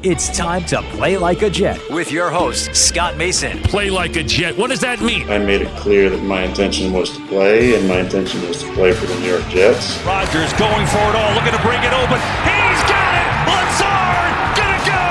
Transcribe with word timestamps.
It's 0.00 0.34
time 0.36 0.64
to 0.66 0.82
play 0.96 1.16
like 1.16 1.42
a 1.42 1.50
Jet 1.50 1.78
with 1.90 2.10
your 2.10 2.26
host, 2.28 2.74
Scott 2.74 3.16
Mason. 3.16 3.62
Play 3.62 3.86
like 3.88 4.16
a 4.16 4.24
Jet. 4.24 4.56
What 4.58 4.70
does 4.70 4.80
that 4.80 4.98
mean? 5.00 5.30
I 5.30 5.38
made 5.38 5.62
it 5.62 5.70
clear 5.78 6.10
that 6.10 6.24
my 6.24 6.42
intention 6.42 6.92
was 6.92 7.14
to 7.14 7.22
play, 7.28 7.78
and 7.78 7.86
my 7.86 8.00
intention 8.02 8.42
was 8.48 8.64
to 8.64 8.72
play 8.74 8.90
for 8.90 9.06
the 9.06 9.14
New 9.20 9.30
York 9.30 9.46
Jets. 9.46 10.02
Rodgers 10.02 10.50
going 10.58 10.86
for 10.90 11.06
it 11.06 11.14
all, 11.14 11.30
looking 11.38 11.54
to 11.54 11.62
bring 11.62 11.78
it 11.86 11.94
open. 11.94 12.18
He's 12.42 12.82
got 12.90 13.14
it! 13.14 13.30
Lazard, 13.46 14.32
gonna 14.58 14.82
go! 14.82 15.06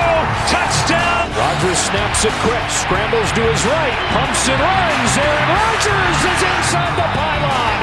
Touchdown! 0.52 1.24
Rodgers 1.40 1.80
snaps 1.88 2.28
it 2.28 2.36
quick, 2.44 2.64
scrambles 2.68 3.32
to 3.32 3.42
his 3.48 3.64
right, 3.64 3.96
pumps 4.12 4.44
and 4.44 4.60
runs. 4.60 5.12
Aaron 5.16 5.48
Rodgers 5.56 6.20
is 6.20 6.40
inside 6.52 6.92
the 7.00 7.08
pylon. 7.16 7.81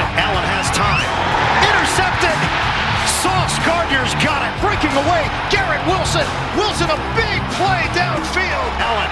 Wilson. 6.10 6.26
Wilson 6.58 6.90
a 6.90 6.98
big 7.14 7.38
play 7.54 7.86
downfield. 7.94 8.70
Allen 8.82 9.10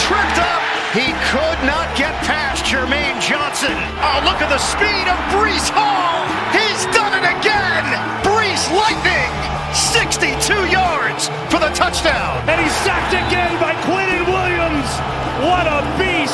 tripped 0.00 0.40
up. 0.40 0.62
He 0.96 1.12
could 1.28 1.60
not 1.68 1.84
get 2.00 2.16
past 2.24 2.64
Jermaine 2.64 3.20
Johnson. 3.20 3.76
Oh, 4.00 4.24
look 4.24 4.40
at 4.40 4.48
the 4.48 4.56
speed 4.56 5.04
of 5.04 5.20
Breece 5.36 5.68
Hall. 5.68 6.24
He's 6.56 6.88
done 6.96 7.12
it 7.12 7.28
again. 7.28 7.84
Breece 8.24 8.72
Lightning. 8.72 9.28
62 9.76 10.72
yards 10.72 11.28
for 11.52 11.60
the 11.60 11.68
touchdown. 11.76 12.40
And 12.48 12.56
he's 12.56 12.72
sacked 12.88 13.12
again 13.12 13.60
by 13.60 13.74
Quinnen 13.84 13.99
Williams. 13.99 13.99
What 13.99 13.99
a 13.99 13.99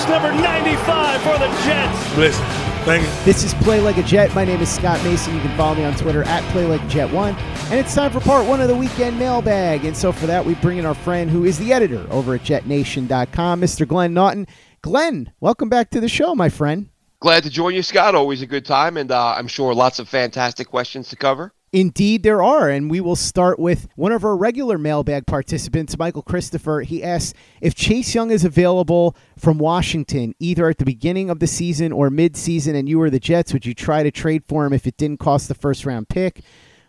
beast, 0.07 0.23
number 0.23 0.33
95 0.43 1.23
for 1.23 1.39
the 1.39 1.49
Jets. 1.65 2.17
Listen. 2.17 2.45
Thank 2.85 3.03
you. 3.03 3.25
This 3.25 3.43
is 3.43 3.53
Play 3.55 3.81
Like 3.81 3.97
a 3.97 4.03
Jet. 4.05 4.33
My 4.35 4.45
name 4.45 4.61
is 4.61 4.73
Scott 4.73 5.03
Mason. 5.03 5.35
You 5.35 5.41
can 5.41 5.57
follow 5.57 5.75
me 5.75 5.85
on 5.85 5.97
Twitter 5.97 6.23
at 6.23 6.43
Play 6.53 6.67
Like 6.67 6.81
a 6.81 6.87
Jet 6.87 7.13
One. 7.13 7.35
And 7.69 7.81
it's 7.81 7.93
time 7.93 8.13
for 8.13 8.21
part 8.21 8.47
one 8.47 8.61
of 8.61 8.69
the 8.69 8.77
weekend 8.77 9.19
mailbag. 9.19 9.85
And 9.85 9.97
so 9.97 10.13
for 10.13 10.27
that, 10.27 10.45
we 10.45 10.55
bring 10.57 10.79
in 10.79 10.87
our 10.87 10.95
friend 10.95 11.29
who 11.29 11.45
is 11.45 11.59
the 11.59 11.73
editor 11.73 12.07
over 12.11 12.35
at 12.35 12.43
JetNation.com, 12.43 13.61
Mr. 13.61 13.89
Glenn 13.89 14.15
Naughton. 14.15 14.47
Glenn, 14.83 15.33
welcome 15.41 15.69
back 15.69 15.91
to 15.91 16.01
the 16.01 16.09
show, 16.09 16.37
my 16.37 16.49
friend. 16.49 16.89
Glad 17.19 17.43
to 17.43 17.51
join 17.51 17.75
you, 17.75 17.83
Scott. 17.83 18.15
Always 18.15 18.43
a 18.43 18.47
good 18.47 18.65
time, 18.65 18.97
and 18.97 19.11
uh, 19.11 19.35
I'm 19.37 19.49
sure 19.49 19.75
lots 19.75 19.99
of 19.99 20.09
fantastic 20.09 20.69
questions 20.69 21.09
to 21.09 21.17
cover. 21.17 21.53
Indeed, 21.73 22.23
there 22.23 22.43
are. 22.43 22.71
And 22.71 22.91
we 22.91 23.01
will 23.01 23.17
start 23.17 23.59
with 23.59 23.89
one 23.97 24.13
of 24.13 24.25
our 24.25 24.37
regular 24.37 24.79
mailbag 24.79 25.27
participants, 25.27 25.99
Michael 25.99 26.23
Christopher. 26.23 26.81
He 26.81 27.03
asks 27.03 27.35
if 27.61 27.75
Chase 27.75 28.15
Young 28.15 28.31
is 28.31 28.45
available 28.45 29.17
from 29.39 29.59
Washington, 29.59 30.35
either 30.39 30.69
at 30.69 30.79
the 30.79 30.85
beginning 30.85 31.29
of 31.29 31.41
the 31.41 31.47
season 31.47 31.93
or 31.93 32.09
mid-season, 32.09 32.75
and 32.75 32.89
you 32.89 32.99
were 32.99 33.11
the 33.11 33.21
Jets, 33.21 33.53
would 33.53 33.67
you 33.67 33.75
try 33.75 34.03
to 34.03 34.11
trade 34.11 34.45
for 34.47 34.65
him 34.65 34.73
if 34.73 34.87
it 34.87 34.97
didn't 34.97 35.21
cost 35.21 35.49
the 35.49 35.55
first 35.55 35.85
round 35.85 36.09
pick? 36.09 36.43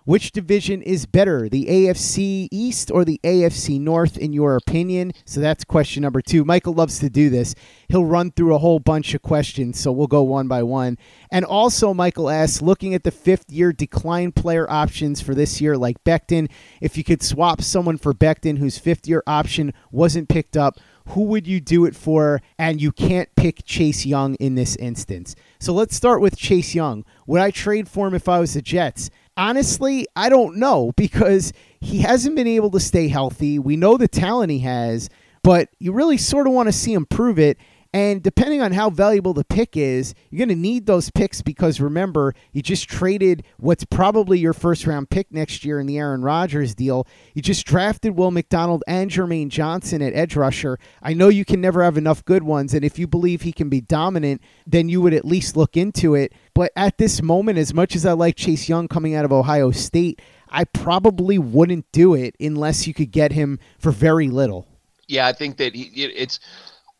Which 0.07 0.31
division 0.31 0.81
is 0.84 1.06
better, 1.06 1.50
the 1.50 1.66
AFC 1.66 2.47
East 2.50 2.91
or 2.91 3.03
the 3.03 3.19
AFC 3.25 3.78
North, 3.78 4.18
in 4.18 4.31
your 4.31 4.56
opinion? 4.56 5.12
So 5.25 5.41
that's 5.41 5.66
question 5.66 6.03
number 6.03 6.22
two. 6.22 6.45
Michael 6.45 6.72
loves 6.72 7.00
to 7.00 7.09
do 7.09 7.29
this. 7.29 7.53
He'll 7.90 8.06
run 8.06 8.31
through 8.31 8.56
a 8.56 8.59
whole 8.59 8.79
bunch 8.79 9.13
of 9.13 9.22
questions, 9.22 9.78
so 9.78 9.91
we'll 9.91 10.07
go 10.07 10.23
one 10.23 10.47
by 10.47 10.63
one. 10.63 10.97
And 11.29 11.44
also, 11.44 11.94
Michael 11.94 12.29
asks, 12.29 12.62
looking 12.62 12.94
at 12.94 13.03
the 13.03 13.12
fifth 13.12 13.51
year 13.51 13.73
decline 13.73 14.31
player 14.31 14.66
options 14.72 15.19
for 15.19 15.35
this 15.35 15.59
year, 15.59 15.75
like 15.75 16.01
Becton, 16.06 16.50
if 16.79 16.97
you 16.97 17.03
could 17.03 17.22
swap 17.22 17.62
someone 17.62 17.97
for 17.97 18.13
Becton 18.13 18.59
whose 18.59 18.78
fifth 18.78 19.09
year 19.09 19.24
option 19.28 19.74
wasn't 19.91 20.29
picked 20.29 20.56
up, 20.56 20.79
who 21.09 21.24
would 21.24 21.47
you 21.47 21.59
do 21.59 21.84
it 21.84 21.97
for? 21.97 22.41
And 22.57 22.81
you 22.81 22.94
can't 22.94 23.28
pick 23.35 23.66
Chase 23.66 24.06
Young 24.06 24.35
in 24.35 24.56
this 24.56 24.78
instance. 24.78 25.35
So 25.59 25.74
let's 25.74 25.97
start 25.97 26.22
with 26.22 26.38
Chase 26.38 26.74
Young. 26.74 27.03
Would 27.25 27.41
I 27.41 27.51
trade 27.51 27.89
for 27.89 28.07
him 28.07 28.13
if 28.13 28.29
I 28.29 28.39
was 28.39 28.53
the 28.53 28.62
Jets? 28.62 29.09
Honestly, 29.37 30.07
I 30.15 30.29
don't 30.29 30.57
know 30.57 30.91
because 30.97 31.53
he 31.79 31.99
hasn't 31.99 32.35
been 32.35 32.47
able 32.47 32.71
to 32.71 32.79
stay 32.79 33.07
healthy. 33.07 33.59
We 33.59 33.77
know 33.77 33.95
the 33.95 34.07
talent 34.07 34.51
he 34.51 34.59
has, 34.59 35.09
but 35.43 35.69
you 35.79 35.93
really 35.93 36.17
sort 36.17 36.47
of 36.47 36.53
want 36.53 36.67
to 36.67 36.73
see 36.73 36.91
him 36.93 37.05
prove 37.05 37.37
it. 37.37 37.57
And 37.97 38.21
depending 38.21 38.61
on 38.61 38.73
how 38.73 38.91
valuable 38.91 39.33
the 39.33 39.43
pick 39.43 39.75
is, 39.75 40.13
you're 40.29 40.37
going 40.37 40.55
to 40.55 40.61
need 40.61 40.85
those 40.85 41.09
picks 41.09 41.41
because 41.41 41.81
remember, 41.81 42.35
you 42.51 42.61
just 42.61 42.87
traded 42.87 43.43
what's 43.57 43.85
probably 43.85 44.37
your 44.37 44.53
first 44.53 44.85
round 44.85 45.09
pick 45.09 45.31
next 45.31 45.65
year 45.65 45.79
in 45.79 45.87
the 45.87 45.97
Aaron 45.97 46.21
Rodgers 46.21 46.75
deal. 46.75 47.07
You 47.33 47.41
just 47.41 47.65
drafted 47.65 48.15
Will 48.15 48.29
McDonald 48.29 48.83
and 48.87 49.09
Jermaine 49.09 49.49
Johnson 49.49 50.03
at 50.03 50.13
edge 50.13 50.35
rusher. 50.35 50.77
I 51.01 51.15
know 51.15 51.29
you 51.29 51.43
can 51.43 51.59
never 51.59 51.83
have 51.83 51.97
enough 51.97 52.23
good 52.23 52.43
ones, 52.43 52.75
and 52.75 52.85
if 52.85 52.99
you 52.99 53.07
believe 53.07 53.41
he 53.41 53.51
can 53.51 53.67
be 53.67 53.81
dominant, 53.81 54.43
then 54.67 54.89
you 54.89 55.01
would 55.01 55.15
at 55.15 55.25
least 55.25 55.57
look 55.57 55.75
into 55.75 56.13
it. 56.13 56.33
But 56.53 56.73
at 56.75 56.99
this 56.99 57.23
moment, 57.23 57.57
as 57.57 57.73
much 57.73 57.95
as 57.95 58.05
I 58.05 58.11
like 58.11 58.35
Chase 58.35 58.69
Young 58.69 58.87
coming 58.87 59.15
out 59.15 59.25
of 59.25 59.31
Ohio 59.31 59.71
State, 59.71 60.21
I 60.49 60.65
probably 60.65 61.39
wouldn't 61.39 61.91
do 61.91 62.13
it 62.13 62.35
unless 62.39 62.85
you 62.85 62.93
could 62.93 63.09
get 63.09 63.31
him 63.31 63.57
for 63.79 63.91
very 63.91 64.29
little. 64.29 64.67
Yeah, 65.07 65.25
I 65.25 65.33
think 65.33 65.57
that 65.57 65.73
he, 65.73 65.85
it's 66.03 66.39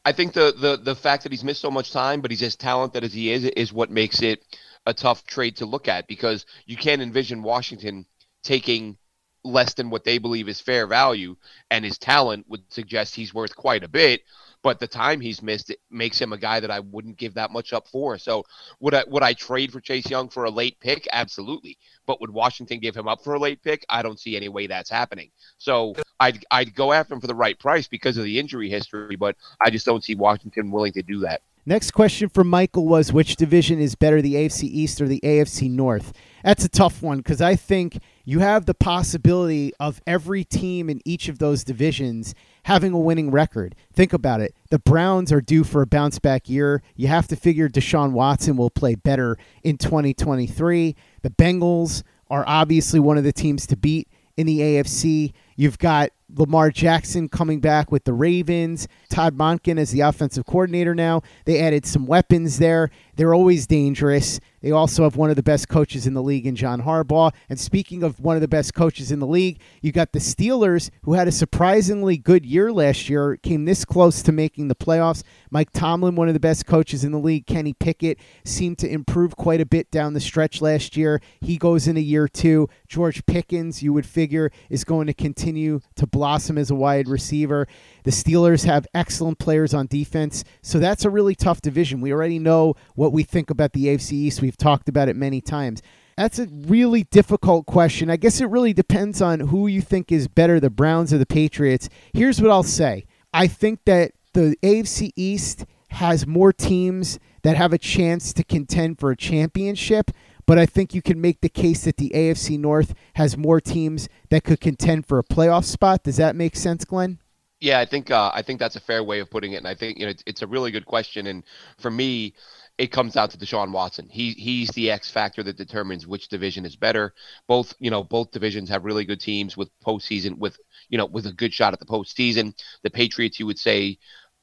I 0.08 0.14
think 0.14 0.32
the, 0.32 0.54
the 0.58 0.78
the 0.78 0.96
fact 0.96 1.24
that 1.24 1.34
he's 1.34 1.44
missed 1.44 1.60
so 1.60 1.70
much 1.70 1.92
time, 1.92 2.22
but 2.22 2.32
he's 2.32 2.42
as 2.42 2.56
talented 2.56 3.04
as 3.04 3.12
he 3.12 3.30
is, 3.30 3.44
is 3.44 3.74
what 3.74 3.92
makes 3.92 4.22
it 4.22 4.42
a 4.86 4.94
tough 4.94 5.26
trade 5.26 5.58
to 5.58 5.66
look 5.66 5.90
at 5.90 6.08
because 6.08 6.46
you 6.66 6.78
can't 6.78 7.02
envision 7.02 7.44
Washington 7.44 8.06
taking 8.42 8.98
less 9.44 9.74
than 9.74 9.90
what 9.90 10.06
they 10.06 10.18
believe 10.18 10.48
is 10.48 10.62
fair 10.62 10.88
value, 10.88 11.36
and 11.72 11.84
his 11.84 11.98
talent 11.98 12.46
would 12.48 12.62
suggest 12.72 13.16
he's 13.16 13.34
worth 13.34 13.54
quite 13.54 13.84
a 13.84 13.90
bit. 13.90 14.22
But 14.64 14.80
the 14.80 14.88
time 14.88 15.20
he's 15.20 15.42
missed 15.42 15.76
makes 15.92 16.22
him 16.22 16.32
a 16.32 16.38
guy 16.38 16.62
that 16.62 16.72
I 16.72 16.80
wouldn't 16.80 17.18
give 17.18 17.34
that 17.34 17.52
much 17.52 17.74
up 17.74 17.86
for. 17.90 18.18
So 18.18 18.46
would 18.80 18.94
I 18.94 19.04
would 19.08 19.24
I 19.24 19.34
trade 19.34 19.74
for 19.74 19.82
Chase 19.82 20.10
Young 20.10 20.30
for 20.30 20.46
a 20.46 20.50
late 20.50 20.80
pick? 20.80 21.06
Absolutely. 21.12 21.78
But 22.06 22.22
would 22.22 22.32
Washington 22.32 22.80
give 22.80 22.96
him 22.96 23.10
up 23.10 23.26
for 23.26 23.34
a 23.34 23.40
late 23.40 23.62
pick? 23.62 23.86
I 23.90 24.04
don't 24.04 24.22
see 24.22 24.38
any 24.38 24.48
way 24.48 24.68
that's 24.68 24.90
happening. 24.90 25.32
So 25.58 25.96
I'd 26.20 26.46
I'd 26.52 26.76
go 26.76 26.94
after 26.94 27.14
him 27.14 27.22
for 27.22 27.28
the 27.28 27.36
right 27.36 27.58
price 27.58 27.88
because 27.88 28.18
of 28.18 28.24
the 28.24 28.40
injury 28.40 28.70
history, 28.70 29.16
but 29.16 29.36
I 29.62 29.70
just 29.70 29.86
don't 29.86 30.04
see 30.04 30.16
Washington 30.16 30.72
willing 30.72 30.94
to 30.94 31.02
do 31.02 31.20
that. 31.20 31.42
Next 31.68 31.92
question 31.92 32.30
from 32.30 32.50
Michael 32.50 32.88
was 32.88 33.12
which 33.12 33.36
division 33.36 33.78
is 33.82 33.94
better, 33.94 34.22
the 34.22 34.36
AFC 34.36 34.64
East 34.64 35.02
or 35.02 35.08
the 35.10 35.20
AFC 35.20 35.70
North? 35.70 36.14
That's 36.42 36.64
a 36.64 36.70
tough 36.70 37.02
one 37.02 37.18
because 37.18 37.42
I 37.42 37.58
think 37.58 38.00
you 38.24 38.40
have 38.40 38.66
the 38.66 38.74
possibility 38.74 39.74
of 39.78 40.02
every 40.08 40.46
team 40.46 40.90
in 40.90 41.02
each 41.04 41.28
of 41.28 41.40
those 41.40 41.66
divisions 41.66 42.34
having 42.64 42.94
a 42.94 42.98
winning 43.00 43.32
record. 43.32 43.76
Think 43.92 44.14
about 44.14 44.40
it. 44.40 44.56
The 44.70 44.80
Browns 44.80 45.30
are 45.34 45.42
due 45.42 45.66
for 45.66 45.82
a 45.82 45.86
bounce 45.86 46.20
back 46.20 46.48
year. 46.48 46.82
You 46.96 47.08
have 47.08 47.28
to 47.28 47.36
figure 47.36 47.68
Deshaun 47.68 48.14
Watson 48.14 48.56
will 48.56 48.70
play 48.70 48.96
better 48.96 49.38
in 49.62 49.78
2023. 49.78 50.96
The 51.22 51.30
Bengals 51.30 52.04
are 52.30 52.46
obviously 52.48 53.02
one 53.02 53.18
of 53.18 53.26
the 53.26 53.34
teams 53.34 53.68
to 53.68 53.76
beat 53.76 54.08
in 54.38 54.48
the 54.48 54.60
AFC. 54.60 55.34
You've 55.58 55.80
got 55.80 56.12
Lamar 56.36 56.72
Jackson 56.72 57.30
coming 57.30 57.60
back 57.60 57.92
with 57.92 58.04
the 58.04 58.14
Ravens. 58.14 58.88
Todd 59.10 59.38
Monken 59.38 59.80
as 59.80 59.92
the 59.92 60.02
offensive 60.02 60.46
coordinator 60.46 60.94
now. 60.94 61.22
They 61.46 61.60
added 61.60 61.86
some 61.86 62.06
weapons 62.06 62.60
there. 62.60 62.90
They're 63.16 63.34
always 63.34 63.66
dangerous. 63.66 64.40
They 64.62 64.72
also 64.72 65.04
have 65.04 65.16
one 65.16 65.30
of 65.30 65.36
the 65.36 65.44
best 65.44 65.70
coaches 65.70 66.08
in 66.08 66.14
the 66.14 66.22
league 66.22 66.46
in 66.48 66.56
John 66.56 66.82
Harbaugh. 66.82 67.32
And 67.48 67.60
speaking 67.60 68.04
of 68.04 68.20
one 68.20 68.36
of 68.36 68.42
the 68.42 68.48
best 68.48 68.74
coaches 68.74 69.12
in 69.12 69.20
the 69.20 69.28
league, 69.28 69.60
you 69.82 69.92
got 69.92 70.12
the 70.12 70.20
Steelers, 70.20 70.90
who 71.04 71.14
had 71.14 71.28
a 71.28 71.32
surprisingly 71.32 72.18
good 72.18 72.46
year 72.46 72.72
last 72.72 73.08
year, 73.08 73.38
came 73.38 73.66
this 73.66 73.86
close 73.86 74.22
to 74.24 74.32
making 74.32 74.68
the 74.68 74.76
playoffs. 74.76 75.24
Mike 75.52 75.72
Tomlin, 75.72 76.16
one 76.16 76.28
of 76.28 76.34
the 76.34 76.40
best 76.40 76.66
coaches 76.66 77.04
in 77.04 77.12
the 77.12 77.20
league. 77.20 77.46
Kenny 77.46 77.74
Pickett 77.74 78.20
seemed 78.44 78.80
to 78.80 78.90
improve 78.90 79.36
quite 79.36 79.62
a 79.62 79.66
bit 79.66 79.90
down 79.92 80.14
the 80.14 80.20
stretch 80.20 80.62
last 80.62 80.98
year. 80.98 81.22
He 81.40 81.58
goes 81.58 81.88
in 81.88 81.96
a 81.96 82.02
year 82.02 82.28
two. 82.28 82.68
George 82.88 83.26
Pickens, 83.26 83.84
you 83.84 83.94
would 83.94 84.06
figure, 84.06 84.52
is 84.70 84.84
going 84.84 85.08
to 85.08 85.14
continue 85.14 85.82
to 85.96 86.08
blossom 86.18 86.58
as 86.58 86.72
a 86.72 86.76
wide 86.76 87.08
receiver. 87.08 87.68
The 88.04 88.10
Steelers 88.10 88.66
have 88.66 88.88
excellent 88.96 89.38
players 89.38 89.76
on 89.76 89.86
defense. 89.86 90.44
So 90.64 90.80
that's 90.80 91.06
a 91.06 91.12
really 91.12 91.36
tough 91.36 91.62
division. 91.62 92.02
We 92.02 92.12
already 92.12 92.40
know 92.40 92.74
what 92.96 93.14
we 93.14 93.22
think 93.22 93.52
about 93.52 93.74
the 93.74 93.86
AFC 93.86 94.14
East. 94.14 94.42
We've 94.42 94.58
talked 94.58 94.90
about 94.90 95.10
it 95.10 95.16
many 95.16 95.42
times. 95.42 95.84
That's 96.18 96.40
a 96.40 96.48
really 96.48 97.04
difficult 97.04 97.68
question. 97.68 98.10
I 98.10 98.18
guess 98.18 98.42
it 98.42 98.50
really 98.50 98.74
depends 98.74 99.22
on 99.22 99.40
who 99.40 99.68
you 99.68 99.80
think 99.80 100.12
is 100.12 100.28
better, 100.28 100.60
the 100.60 100.72
Browns 100.72 101.14
or 101.14 101.20
the 101.20 101.28
Patriots. 101.28 101.88
Here's 102.14 102.42
what 102.42 102.50
I'll 102.50 102.64
say 102.64 103.06
I 103.32 103.46
think 103.46 103.82
that 103.86 104.14
the 104.34 104.58
AFC 104.64 105.12
East 105.16 105.66
has 105.90 106.26
more 106.26 106.52
teams 106.52 107.20
that 107.44 107.56
have 107.56 107.74
a 107.74 107.78
chance 107.78 108.34
to 108.34 108.44
contend 108.44 109.00
for 109.00 109.12
a 109.12 109.16
championship, 109.16 110.10
but 110.48 110.58
I 110.58 110.66
think 110.66 110.96
you 110.96 111.04
can 111.04 111.22
make 111.22 111.42
the 111.42 111.50
case 111.50 111.84
that 111.84 111.98
the 111.98 112.10
AFC 112.16 112.58
North 112.58 112.96
has 113.16 113.38
more 113.38 113.62
teams 113.62 114.10
that 114.30 114.44
could 114.44 114.62
contend 114.62 115.06
for 115.06 115.20
a 115.20 115.24
playoff 115.24 115.66
spot. 115.66 116.04
Does 116.04 116.18
that 116.18 116.36
make 116.36 116.56
sense, 116.56 116.86
Glenn? 116.86 117.20
Yeah, 117.60 117.80
I 117.80 117.86
think 117.86 118.10
uh, 118.12 118.32
I 118.34 118.42
think 118.42 118.60
that's 118.60 118.76
a 118.76 118.80
fair 118.80 119.04
way 119.04 119.20
of 119.20 119.30
putting 119.30 119.54
it, 119.54 119.58
and 119.58 119.68
I 119.68 119.76
think 119.76 120.00
you 120.00 120.06
know 120.06 120.12
it's, 120.12 120.24
it's 120.26 120.42
a 120.44 120.48
really 120.48 120.72
good 120.72 120.86
question. 120.86 121.28
And 121.28 121.44
for 121.80 121.92
me, 121.92 122.36
it 122.78 122.92
comes 122.92 123.14
down 123.14 123.30
to 123.30 123.38
Deshaun 123.38 123.72
Watson. 123.72 124.08
He 124.10 124.32
he's 124.32 124.70
the 124.70 124.92
X 124.92 125.10
factor 125.10 125.42
that 125.44 125.58
determines 125.58 126.06
which 126.06 126.30
division 126.30 126.66
is 126.66 126.76
better. 126.76 127.14
Both 127.48 127.74
you 127.80 127.90
know 127.90 128.04
both 128.04 128.32
divisions 128.32 128.70
have 128.70 128.86
really 128.86 129.06
good 129.06 129.20
teams 129.20 129.58
with 129.58 129.70
postseason 129.86 130.38
with 130.38 130.58
you 130.90 131.00
know 131.00 131.08
with 131.08 131.26
a 131.26 131.34
good 131.34 131.52
shot 131.52 131.74
at 131.74 131.80
the 131.80 131.86
postseason. 131.86 132.54
The 132.84 132.92
Patriots, 132.92 133.40
you 133.40 133.48
would 133.48 133.60
say, 133.60 133.98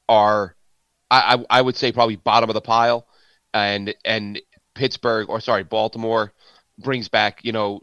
are 0.09 0.55
I 1.09 1.35
I, 1.49 1.59
I 1.59 1.61
would 1.61 1.77
say 1.77 1.93
probably 1.93 2.17
bottom 2.17 2.49
of 2.49 2.53
the 2.53 2.61
pile, 2.61 3.07
and 3.53 3.95
and 4.03 4.41
Pittsburgh 4.75 5.29
or 5.29 5.39
sorry 5.39 5.63
Baltimore 5.63 6.31
brings 6.77 7.07
back 7.09 7.39
you 7.43 7.51
know 7.51 7.81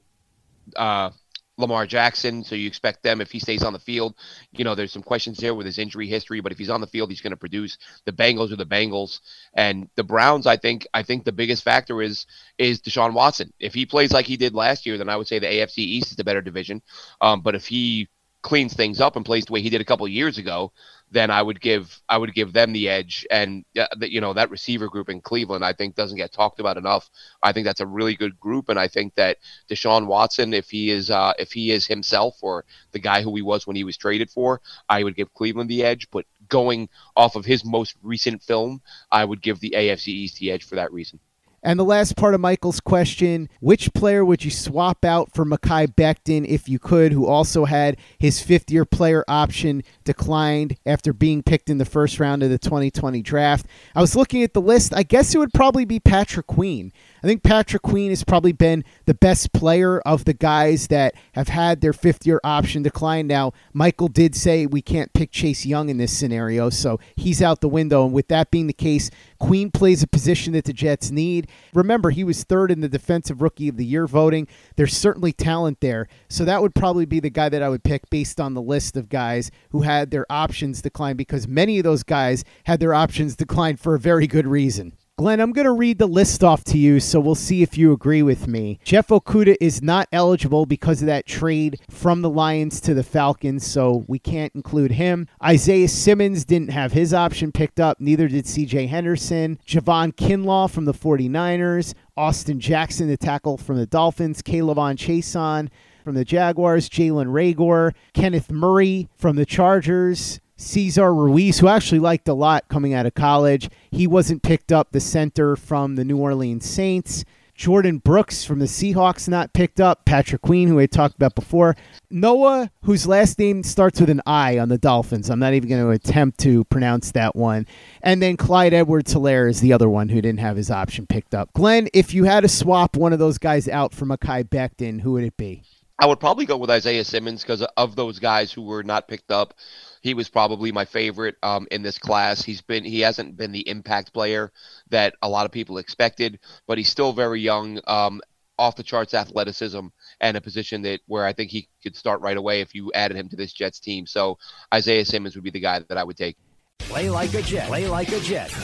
uh, 0.76 1.10
Lamar 1.58 1.86
Jackson. 1.86 2.44
So 2.44 2.54
you 2.54 2.66
expect 2.66 3.02
them 3.02 3.20
if 3.20 3.30
he 3.30 3.38
stays 3.38 3.62
on 3.62 3.72
the 3.72 3.78
field. 3.78 4.14
You 4.52 4.64
know, 4.64 4.74
there's 4.74 4.92
some 4.92 5.02
questions 5.02 5.40
here 5.40 5.54
with 5.54 5.66
his 5.66 5.78
injury 5.78 6.06
history, 6.06 6.40
but 6.40 6.52
if 6.52 6.58
he's 6.58 6.70
on 6.70 6.80
the 6.80 6.86
field, 6.86 7.10
he's 7.10 7.20
going 7.20 7.32
to 7.32 7.36
produce. 7.36 7.78
The 8.04 8.12
Bengals 8.12 8.52
are 8.52 8.56
the 8.56 8.66
Bengals, 8.66 9.20
and 9.54 9.88
the 9.96 10.04
Browns. 10.04 10.46
I 10.46 10.56
think 10.56 10.86
I 10.94 11.02
think 11.02 11.24
the 11.24 11.32
biggest 11.32 11.62
factor 11.62 12.02
is 12.02 12.26
is 12.58 12.80
Deshaun 12.80 13.12
Watson. 13.12 13.52
If 13.58 13.74
he 13.74 13.86
plays 13.86 14.12
like 14.12 14.26
he 14.26 14.36
did 14.36 14.54
last 14.54 14.86
year, 14.86 14.98
then 14.98 15.08
I 15.08 15.16
would 15.16 15.28
say 15.28 15.38
the 15.38 15.46
AFC 15.46 15.78
East 15.78 16.10
is 16.10 16.16
the 16.16 16.24
better 16.24 16.42
division. 16.42 16.82
Um, 17.20 17.40
but 17.40 17.54
if 17.54 17.66
he 17.66 18.08
cleans 18.42 18.74
things 18.74 19.00
up 19.00 19.16
and 19.16 19.24
plays 19.24 19.44
the 19.44 19.52
way 19.52 19.62
he 19.62 19.70
did 19.70 19.80
a 19.80 19.84
couple 19.84 20.06
years 20.08 20.36
ago, 20.36 20.72
then 21.10 21.30
I 21.30 21.42
would 21.42 21.60
give 21.60 22.00
I 22.08 22.18
would 22.18 22.34
give 22.34 22.52
them 22.52 22.72
the 22.72 22.88
edge. 22.88 23.26
And 23.30 23.64
uh, 23.78 23.86
you 24.00 24.20
know 24.20 24.32
that 24.32 24.50
receiver 24.50 24.88
group 24.88 25.08
in 25.08 25.20
Cleveland, 25.20 25.64
I 25.64 25.72
think 25.72 25.94
doesn't 25.94 26.16
get 26.16 26.32
talked 26.32 26.58
about 26.58 26.76
enough. 26.76 27.08
I 27.42 27.52
think 27.52 27.64
that's 27.64 27.80
a 27.80 27.86
really 27.86 28.16
good 28.16 28.38
group, 28.40 28.68
and 28.68 28.78
I 28.78 28.88
think 28.88 29.14
that 29.14 29.38
Deshaun 29.70 30.06
Watson, 30.06 30.52
if 30.52 30.70
he 30.70 30.90
is 30.90 31.10
uh, 31.10 31.32
if 31.38 31.52
he 31.52 31.70
is 31.70 31.86
himself 31.86 32.38
or 32.42 32.64
the 32.90 32.98
guy 32.98 33.22
who 33.22 33.34
he 33.36 33.42
was 33.42 33.66
when 33.66 33.76
he 33.76 33.84
was 33.84 33.96
traded 33.96 34.30
for, 34.30 34.60
I 34.88 35.04
would 35.04 35.16
give 35.16 35.32
Cleveland 35.34 35.70
the 35.70 35.84
edge. 35.84 36.08
But 36.10 36.26
going 36.48 36.88
off 37.16 37.36
of 37.36 37.44
his 37.44 37.64
most 37.64 37.96
recent 38.02 38.42
film, 38.42 38.82
I 39.10 39.24
would 39.24 39.42
give 39.42 39.60
the 39.60 39.74
AFC 39.76 40.08
East 40.08 40.38
the 40.38 40.50
edge 40.50 40.64
for 40.64 40.76
that 40.76 40.92
reason. 40.92 41.20
And 41.62 41.78
the 41.78 41.84
last 41.84 42.16
part 42.16 42.34
of 42.34 42.40
Michael's 42.40 42.80
question 42.80 43.48
which 43.60 43.94
player 43.94 44.24
would 44.24 44.44
you 44.44 44.50
swap 44.50 45.04
out 45.04 45.32
for 45.32 45.44
Mekhi 45.44 45.94
Becton 45.94 46.44
if 46.46 46.68
you 46.68 46.78
could, 46.78 47.12
who 47.12 47.26
also 47.26 47.64
had 47.64 47.96
his 48.18 48.40
fifth 48.40 48.70
year 48.70 48.84
player 48.84 49.24
option 49.28 49.82
declined 50.04 50.76
after 50.84 51.12
being 51.12 51.42
picked 51.42 51.70
in 51.70 51.78
the 51.78 51.84
first 51.84 52.18
round 52.18 52.42
of 52.42 52.50
the 52.50 52.58
2020 52.58 53.22
draft? 53.22 53.66
I 53.94 54.00
was 54.00 54.16
looking 54.16 54.42
at 54.42 54.54
the 54.54 54.60
list. 54.60 54.92
I 54.94 55.04
guess 55.04 55.34
it 55.34 55.38
would 55.38 55.54
probably 55.54 55.84
be 55.84 56.00
Patrick 56.00 56.46
Queen. 56.48 56.92
I 57.22 57.28
think 57.28 57.44
Patrick 57.44 57.82
Queen 57.82 58.10
has 58.10 58.24
probably 58.24 58.52
been 58.52 58.84
the 59.06 59.14
best 59.14 59.52
player 59.52 60.00
of 60.00 60.24
the 60.24 60.34
guys 60.34 60.88
that 60.88 61.14
have 61.32 61.48
had 61.48 61.80
their 61.80 61.92
fifth 61.92 62.26
year 62.26 62.40
option 62.42 62.82
decline. 62.82 63.28
Now, 63.28 63.52
Michael 63.72 64.08
did 64.08 64.34
say 64.34 64.66
we 64.66 64.82
can't 64.82 65.12
pick 65.12 65.30
Chase 65.30 65.64
Young 65.64 65.88
in 65.88 65.98
this 65.98 66.16
scenario, 66.16 66.70
so 66.70 66.98
he's 67.14 67.40
out 67.40 67.60
the 67.60 67.68
window. 67.68 68.04
And 68.04 68.12
with 68.12 68.26
that 68.28 68.50
being 68.50 68.66
the 68.66 68.72
case, 68.72 69.10
Queen 69.42 69.72
plays 69.72 70.04
a 70.04 70.06
position 70.06 70.52
that 70.52 70.66
the 70.66 70.72
Jets 70.72 71.10
need. 71.10 71.48
Remember, 71.74 72.10
he 72.10 72.22
was 72.22 72.44
third 72.44 72.70
in 72.70 72.80
the 72.80 72.88
Defensive 72.88 73.42
Rookie 73.42 73.68
of 73.68 73.76
the 73.76 73.84
Year 73.84 74.06
voting. 74.06 74.46
There's 74.76 74.96
certainly 74.96 75.32
talent 75.32 75.80
there. 75.80 76.06
So 76.28 76.44
that 76.44 76.62
would 76.62 76.76
probably 76.76 77.06
be 77.06 77.18
the 77.18 77.28
guy 77.28 77.48
that 77.48 77.60
I 77.60 77.68
would 77.68 77.82
pick 77.82 78.08
based 78.08 78.40
on 78.40 78.54
the 78.54 78.62
list 78.62 78.96
of 78.96 79.08
guys 79.08 79.50
who 79.70 79.82
had 79.82 80.12
their 80.12 80.26
options 80.30 80.80
decline 80.80 81.16
because 81.16 81.48
many 81.48 81.78
of 81.78 81.82
those 81.82 82.04
guys 82.04 82.44
had 82.66 82.78
their 82.78 82.94
options 82.94 83.34
decline 83.42 83.76
for 83.78 83.96
a 83.96 83.98
very 83.98 84.28
good 84.28 84.46
reason. 84.46 84.92
Glenn, 85.18 85.40
I'm 85.40 85.52
going 85.52 85.66
to 85.66 85.72
read 85.72 85.98
the 85.98 86.06
list 86.06 86.42
off 86.42 86.64
to 86.64 86.78
you, 86.78 86.98
so 86.98 87.20
we'll 87.20 87.34
see 87.34 87.62
if 87.62 87.76
you 87.76 87.92
agree 87.92 88.22
with 88.22 88.48
me. 88.48 88.80
Jeff 88.82 89.08
Okudah 89.08 89.58
is 89.60 89.82
not 89.82 90.08
eligible 90.10 90.64
because 90.64 91.02
of 91.02 91.06
that 91.06 91.26
trade 91.26 91.78
from 91.90 92.22
the 92.22 92.30
Lions 92.30 92.80
to 92.80 92.94
the 92.94 93.02
Falcons, 93.02 93.66
so 93.66 94.06
we 94.08 94.18
can't 94.18 94.54
include 94.54 94.92
him. 94.92 95.28
Isaiah 95.44 95.88
Simmons 95.88 96.46
didn't 96.46 96.70
have 96.70 96.92
his 96.92 97.12
option 97.12 97.52
picked 97.52 97.78
up, 97.78 98.00
neither 98.00 98.26
did 98.26 98.46
CJ 98.46 98.88
Henderson. 98.88 99.58
Javon 99.66 100.14
Kinlaw 100.14 100.70
from 100.70 100.86
the 100.86 100.94
49ers. 100.94 101.92
Austin 102.16 102.58
Jackson, 102.58 103.08
the 103.08 103.18
tackle 103.18 103.58
from 103.58 103.76
the 103.76 103.86
Dolphins. 103.86 104.40
K'Lavon 104.40 104.96
Chaisson 104.96 105.68
from 106.04 106.14
the 106.14 106.24
Jaguars. 106.24 106.88
Jalen 106.88 107.26
Reagor. 107.26 107.92
Kenneth 108.14 108.50
Murray 108.50 109.10
from 109.14 109.36
the 109.36 109.46
Chargers. 109.46 110.40
Cesar 110.62 111.12
Ruiz, 111.12 111.58
who 111.58 111.66
actually 111.66 111.98
liked 111.98 112.28
a 112.28 112.34
lot 112.34 112.68
coming 112.68 112.94
out 112.94 113.04
of 113.04 113.14
college. 113.14 113.68
He 113.90 114.06
wasn't 114.06 114.44
picked 114.44 114.70
up. 114.70 114.92
The 114.92 115.00
center 115.00 115.56
from 115.56 115.96
the 115.96 116.04
New 116.04 116.16
Orleans 116.16 116.64
Saints. 116.64 117.24
Jordyn 117.58 118.02
Brooks 118.02 118.44
from 118.44 118.60
the 118.60 118.66
Seahawks 118.66 119.28
not 119.28 119.52
picked 119.52 119.80
up. 119.80 120.04
Patrick 120.04 120.40
Queen, 120.40 120.68
who 120.68 120.76
we 120.76 120.86
talked 120.86 121.16
about 121.16 121.34
before. 121.34 121.76
Noah, 122.10 122.70
whose 122.84 123.08
last 123.08 123.38
name 123.38 123.64
starts 123.64 124.00
with 124.00 124.08
an 124.08 124.22
I 124.24 124.58
on 124.58 124.68
the 124.68 124.78
Dolphins. 124.78 125.30
I'm 125.30 125.40
not 125.40 125.52
even 125.52 125.68
going 125.68 125.82
to 125.82 125.90
attempt 125.90 126.38
to 126.40 126.64
pronounce 126.64 127.10
that 127.12 127.34
one. 127.34 127.66
And 128.00 128.22
then 128.22 128.36
Clyde 128.36 128.72
Edwards 128.72 129.12
Helaire 129.12 129.50
is 129.50 129.60
the 129.60 129.72
other 129.72 129.88
one 129.88 130.08
who 130.08 130.22
didn't 130.22 130.40
have 130.40 130.56
his 130.56 130.70
option 130.70 131.06
picked 131.06 131.34
up. 131.34 131.52
Glenn, 131.54 131.88
if 131.92 132.14
you 132.14 132.24
had 132.24 132.40
to 132.40 132.48
swap 132.48 132.96
one 132.96 133.12
of 133.12 133.18
those 133.18 133.38
guys 133.38 133.68
out 133.68 133.92
for 133.92 134.06
Mekhi 134.06 134.48
Becton, 134.48 135.00
who 135.00 135.12
would 135.12 135.24
it 135.24 135.36
be? 135.36 135.64
I 135.98 136.06
would 136.06 136.20
probably 136.20 136.46
go 136.46 136.56
with 136.56 136.70
Isaiah 136.70 137.04
Simmons 137.04 137.42
because 137.42 137.62
of 137.76 137.96
those 137.96 138.18
guys 138.18 138.52
who 138.52 138.62
were 138.62 138.82
not 138.82 139.08
picked 139.08 139.30
up 139.30 139.54
he 140.02 140.14
was 140.14 140.28
probably 140.28 140.72
my 140.72 140.84
favorite 140.84 141.36
um, 141.42 141.66
in 141.70 141.82
this 141.82 141.98
class. 141.98 142.42
He's 142.42 142.60
been 142.60 142.84
he 142.84 143.00
hasn't 143.00 143.36
been 143.36 143.52
the 143.52 143.66
impact 143.68 144.12
player 144.12 144.52
that 144.90 145.14
a 145.22 145.28
lot 145.28 145.46
of 145.46 145.52
people 145.52 145.78
expected, 145.78 146.38
but 146.66 146.76
he's 146.76 146.90
still 146.90 147.12
very 147.12 147.40
young. 147.40 147.80
Um, 147.86 148.20
off 148.58 148.76
the 148.76 148.82
charts 148.82 149.14
athleticism 149.14 149.86
and 150.20 150.36
a 150.36 150.40
position 150.40 150.82
that 150.82 151.00
where 151.06 151.24
I 151.24 151.32
think 151.32 151.50
he 151.50 151.68
could 151.82 151.96
start 151.96 152.20
right 152.20 152.36
away 152.36 152.60
if 152.60 152.74
you 152.74 152.92
added 152.94 153.16
him 153.16 153.28
to 153.30 153.36
this 153.36 153.52
Jets 153.52 153.80
team. 153.80 154.06
So 154.06 154.38
Isaiah 154.72 155.04
Simmons 155.04 155.34
would 155.34 155.42
be 155.42 155.50
the 155.50 155.58
guy 155.58 155.80
that 155.80 155.98
I 155.98 156.04
would 156.04 156.16
take. 156.16 156.36
Play 156.78 157.08
like 157.08 157.32
a 157.34 157.42
Jet. 157.42 157.66
Play 157.66 157.88
like 157.88 158.12
a 158.12 158.20
Jet. 158.20 158.54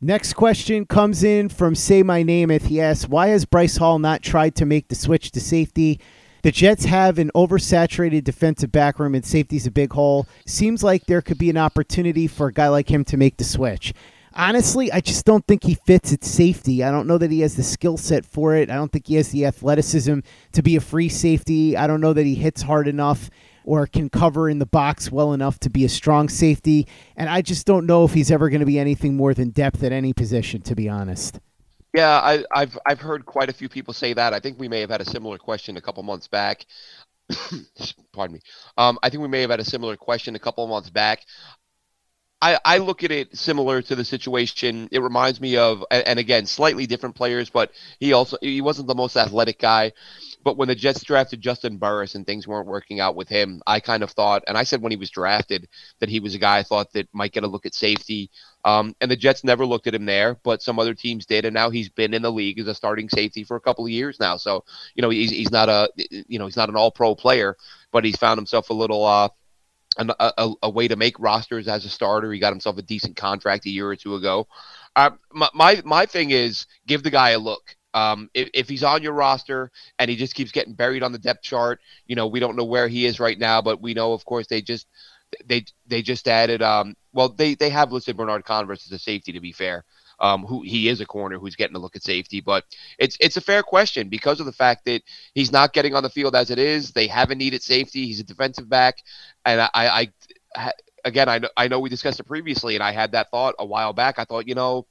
Next 0.00 0.34
question 0.34 0.84
comes 0.84 1.24
in 1.24 1.48
from 1.48 1.74
Say 1.74 2.02
My 2.02 2.22
Name. 2.22 2.50
If 2.50 2.66
he 2.66 2.80
asks, 2.80 3.08
why 3.08 3.28
has 3.28 3.46
Bryce 3.46 3.78
Hall 3.78 3.98
not 3.98 4.22
tried 4.22 4.54
to 4.56 4.66
make 4.66 4.88
the 4.88 4.94
switch 4.94 5.30
to 5.32 5.40
safety? 5.40 5.98
The 6.42 6.52
Jets 6.52 6.84
have 6.84 7.18
an 7.18 7.30
oversaturated 7.34 8.24
defensive 8.24 8.70
back 8.70 8.98
room, 8.98 9.14
and 9.14 9.24
safety's 9.24 9.66
a 9.66 9.70
big 9.70 9.92
hole. 9.92 10.26
Seems 10.46 10.82
like 10.82 11.06
there 11.06 11.22
could 11.22 11.38
be 11.38 11.50
an 11.50 11.56
opportunity 11.56 12.26
for 12.26 12.48
a 12.48 12.52
guy 12.52 12.68
like 12.68 12.90
him 12.90 13.04
to 13.06 13.16
make 13.16 13.36
the 13.36 13.44
switch. 13.44 13.92
Honestly, 14.38 14.92
I 14.92 15.00
just 15.00 15.24
don't 15.24 15.46
think 15.46 15.64
he 15.64 15.74
fits 15.86 16.12
at 16.12 16.22
safety. 16.22 16.84
I 16.84 16.90
don't 16.90 17.06
know 17.06 17.16
that 17.16 17.30
he 17.30 17.40
has 17.40 17.56
the 17.56 17.62
skill 17.62 17.96
set 17.96 18.26
for 18.26 18.54
it. 18.54 18.70
I 18.70 18.74
don't 18.74 18.92
think 18.92 19.06
he 19.06 19.14
has 19.14 19.30
the 19.30 19.46
athleticism 19.46 20.18
to 20.52 20.62
be 20.62 20.76
a 20.76 20.80
free 20.80 21.08
safety. 21.08 21.74
I 21.74 21.86
don't 21.86 22.02
know 22.02 22.12
that 22.12 22.26
he 22.26 22.34
hits 22.34 22.60
hard 22.60 22.86
enough 22.86 23.30
or 23.64 23.86
can 23.86 24.10
cover 24.10 24.50
in 24.50 24.58
the 24.58 24.66
box 24.66 25.10
well 25.10 25.32
enough 25.32 25.58
to 25.60 25.70
be 25.70 25.86
a 25.86 25.88
strong 25.88 26.28
safety. 26.28 26.86
And 27.16 27.30
I 27.30 27.40
just 27.40 27.66
don't 27.66 27.86
know 27.86 28.04
if 28.04 28.12
he's 28.12 28.30
ever 28.30 28.50
going 28.50 28.60
to 28.60 28.66
be 28.66 28.78
anything 28.78 29.16
more 29.16 29.32
than 29.32 29.50
depth 29.50 29.82
at 29.82 29.90
any 29.90 30.12
position, 30.12 30.60
to 30.62 30.74
be 30.74 30.88
honest. 30.88 31.40
Yeah, 31.96 32.20
I, 32.52 32.60
have 32.60 32.78
I've 32.84 33.00
heard 33.00 33.24
quite 33.24 33.48
a 33.48 33.54
few 33.54 33.70
people 33.70 33.94
say 33.94 34.12
that. 34.12 34.34
I 34.34 34.38
think 34.38 34.58
we 34.58 34.68
may 34.68 34.80
have 34.80 34.90
had 34.90 35.00
a 35.00 35.06
similar 35.06 35.38
question 35.38 35.78
a 35.78 35.80
couple 35.80 36.02
months 36.02 36.28
back. 36.28 36.66
Pardon 38.12 38.34
me. 38.34 38.40
Um, 38.76 38.98
I 39.02 39.08
think 39.08 39.22
we 39.22 39.28
may 39.28 39.40
have 39.40 39.48
had 39.48 39.60
a 39.60 39.64
similar 39.64 39.96
question 39.96 40.36
a 40.36 40.38
couple 40.38 40.66
months 40.66 40.90
back. 40.90 41.20
I, 42.42 42.58
I 42.66 42.78
look 42.78 43.02
at 43.02 43.10
it 43.10 43.34
similar 43.34 43.80
to 43.80 43.94
the 43.96 44.04
situation. 44.04 44.90
It 44.92 45.00
reminds 45.00 45.40
me 45.40 45.56
of, 45.56 45.82
and, 45.90 46.06
and 46.06 46.18
again, 46.18 46.44
slightly 46.44 46.86
different 46.86 47.14
players, 47.14 47.48
but 47.48 47.70
he 47.98 48.12
also 48.12 48.36
he 48.42 48.60
wasn't 48.60 48.88
the 48.88 48.94
most 48.94 49.16
athletic 49.16 49.58
guy. 49.58 49.92
But 50.44 50.58
when 50.58 50.68
the 50.68 50.74
Jets 50.74 51.02
drafted 51.02 51.40
Juston 51.40 51.78
Burris 51.78 52.14
and 52.14 52.26
things 52.26 52.46
weren't 52.46 52.68
working 52.68 53.00
out 53.00 53.16
with 53.16 53.30
him, 53.30 53.62
I 53.66 53.80
kind 53.80 54.02
of 54.02 54.10
thought, 54.10 54.44
and 54.46 54.58
I 54.58 54.64
said 54.64 54.82
when 54.82 54.92
he 54.92 54.98
was 54.98 55.08
drafted 55.08 55.66
that 56.00 56.10
he 56.10 56.20
was 56.20 56.34
a 56.34 56.38
guy 56.38 56.58
I 56.58 56.62
thought 56.62 56.92
that 56.92 57.08
might 57.14 57.32
get 57.32 57.42
a 57.42 57.48
look 57.48 57.64
at 57.64 57.74
safety. 57.74 58.30
Um, 58.66 58.96
and 59.00 59.08
the 59.08 59.16
Jets 59.16 59.44
never 59.44 59.64
looked 59.64 59.86
at 59.86 59.94
him 59.94 60.06
there, 60.06 60.38
but 60.42 60.60
some 60.60 60.80
other 60.80 60.92
teams 60.92 61.24
did, 61.24 61.44
and 61.44 61.54
now 61.54 61.70
he's 61.70 61.88
been 61.88 62.12
in 62.12 62.22
the 62.22 62.32
league 62.32 62.58
as 62.58 62.66
a 62.66 62.74
starting 62.74 63.08
safety 63.08 63.44
for 63.44 63.56
a 63.56 63.60
couple 63.60 63.84
of 63.84 63.92
years 63.92 64.18
now. 64.18 64.36
So 64.36 64.64
you 64.96 65.02
know 65.02 65.10
he's 65.10 65.30
he's 65.30 65.52
not 65.52 65.68
a 65.68 65.88
you 65.96 66.40
know 66.40 66.46
he's 66.46 66.56
not 66.56 66.68
an 66.68 66.74
All 66.74 66.90
Pro 66.90 67.14
player, 67.14 67.56
but 67.92 68.04
he's 68.04 68.16
found 68.16 68.38
himself 68.38 68.70
a 68.70 68.74
little 68.74 69.04
uh, 69.04 69.28
a, 69.98 70.14
a, 70.18 70.52
a, 70.64 70.70
way 70.70 70.88
to 70.88 70.96
make 70.96 71.16
rosters 71.20 71.68
as 71.68 71.84
a 71.84 71.88
starter. 71.88 72.32
He 72.32 72.40
got 72.40 72.52
himself 72.52 72.76
a 72.76 72.82
decent 72.82 73.14
contract 73.14 73.66
a 73.66 73.70
year 73.70 73.88
or 73.88 73.94
two 73.94 74.16
ago. 74.16 74.48
Uh, 74.96 75.10
my, 75.32 75.48
my 75.54 75.82
my 75.84 76.06
thing 76.06 76.32
is 76.32 76.66
give 76.88 77.04
the 77.04 77.10
guy 77.10 77.30
a 77.30 77.38
look. 77.38 77.76
Um, 77.94 78.30
if, 78.34 78.50
if 78.52 78.68
he's 78.68 78.82
on 78.82 79.02
your 79.04 79.12
roster 79.12 79.70
and 80.00 80.10
he 80.10 80.16
just 80.16 80.34
keeps 80.34 80.50
getting 80.50 80.74
buried 80.74 81.04
on 81.04 81.12
the 81.12 81.18
depth 81.18 81.42
chart, 81.42 81.80
you 82.06 82.16
know, 82.16 82.26
we 82.26 82.40
don't 82.40 82.56
know 82.56 82.64
where 82.64 82.88
he 82.88 83.06
is 83.06 83.20
right 83.20 83.38
now, 83.38 83.62
but 83.62 83.80
we 83.80 83.94
know, 83.94 84.12
of 84.12 84.24
course, 84.24 84.48
they 84.48 84.60
just 84.60 84.88
they 85.44 85.64
they 85.86 86.02
just 86.02 86.28
added. 86.28 86.62
Um, 86.62 86.94
well, 87.12 87.28
they 87.28 87.54
they 87.54 87.70
have 87.70 87.92
listed 87.92 88.16
Bernard 88.16 88.44
Converse 88.44 88.86
as 88.86 88.92
a 88.92 88.98
safety. 88.98 89.32
To 89.32 89.40
be 89.40 89.52
fair, 89.52 89.84
um, 90.20 90.44
who 90.44 90.62
he 90.62 90.88
is 90.88 91.00
a 91.00 91.06
corner 91.06 91.38
who's 91.38 91.56
getting 91.56 91.76
a 91.76 91.80
look 91.80 91.96
at 91.96 92.02
safety, 92.02 92.40
but 92.40 92.64
it's 92.98 93.16
it's 93.20 93.36
a 93.36 93.40
fair 93.40 93.62
question 93.62 94.08
because 94.08 94.40
of 94.40 94.46
the 94.46 94.52
fact 94.52 94.84
that 94.86 95.02
he's 95.34 95.52
not 95.52 95.72
getting 95.72 95.94
on 95.94 96.02
the 96.02 96.10
field 96.10 96.34
as 96.36 96.50
it 96.50 96.58
is. 96.58 96.92
They 96.92 97.06
haven't 97.06 97.38
needed 97.38 97.62
safety. 97.62 98.06
He's 98.06 98.20
a 98.20 98.24
defensive 98.24 98.68
back, 98.68 98.96
and 99.44 99.60
I, 99.60 99.68
I, 99.74 100.08
I 100.56 100.72
again 101.04 101.28
I 101.28 101.38
know 101.38 101.48
I 101.56 101.68
know 101.68 101.80
we 101.80 101.88
discussed 101.90 102.20
it 102.20 102.24
previously, 102.24 102.74
and 102.74 102.82
I 102.84 102.92
had 102.92 103.12
that 103.12 103.30
thought 103.30 103.54
a 103.58 103.66
while 103.66 103.92
back. 103.92 104.18
I 104.18 104.24
thought 104.24 104.48
you 104.48 104.54
know 104.54 104.86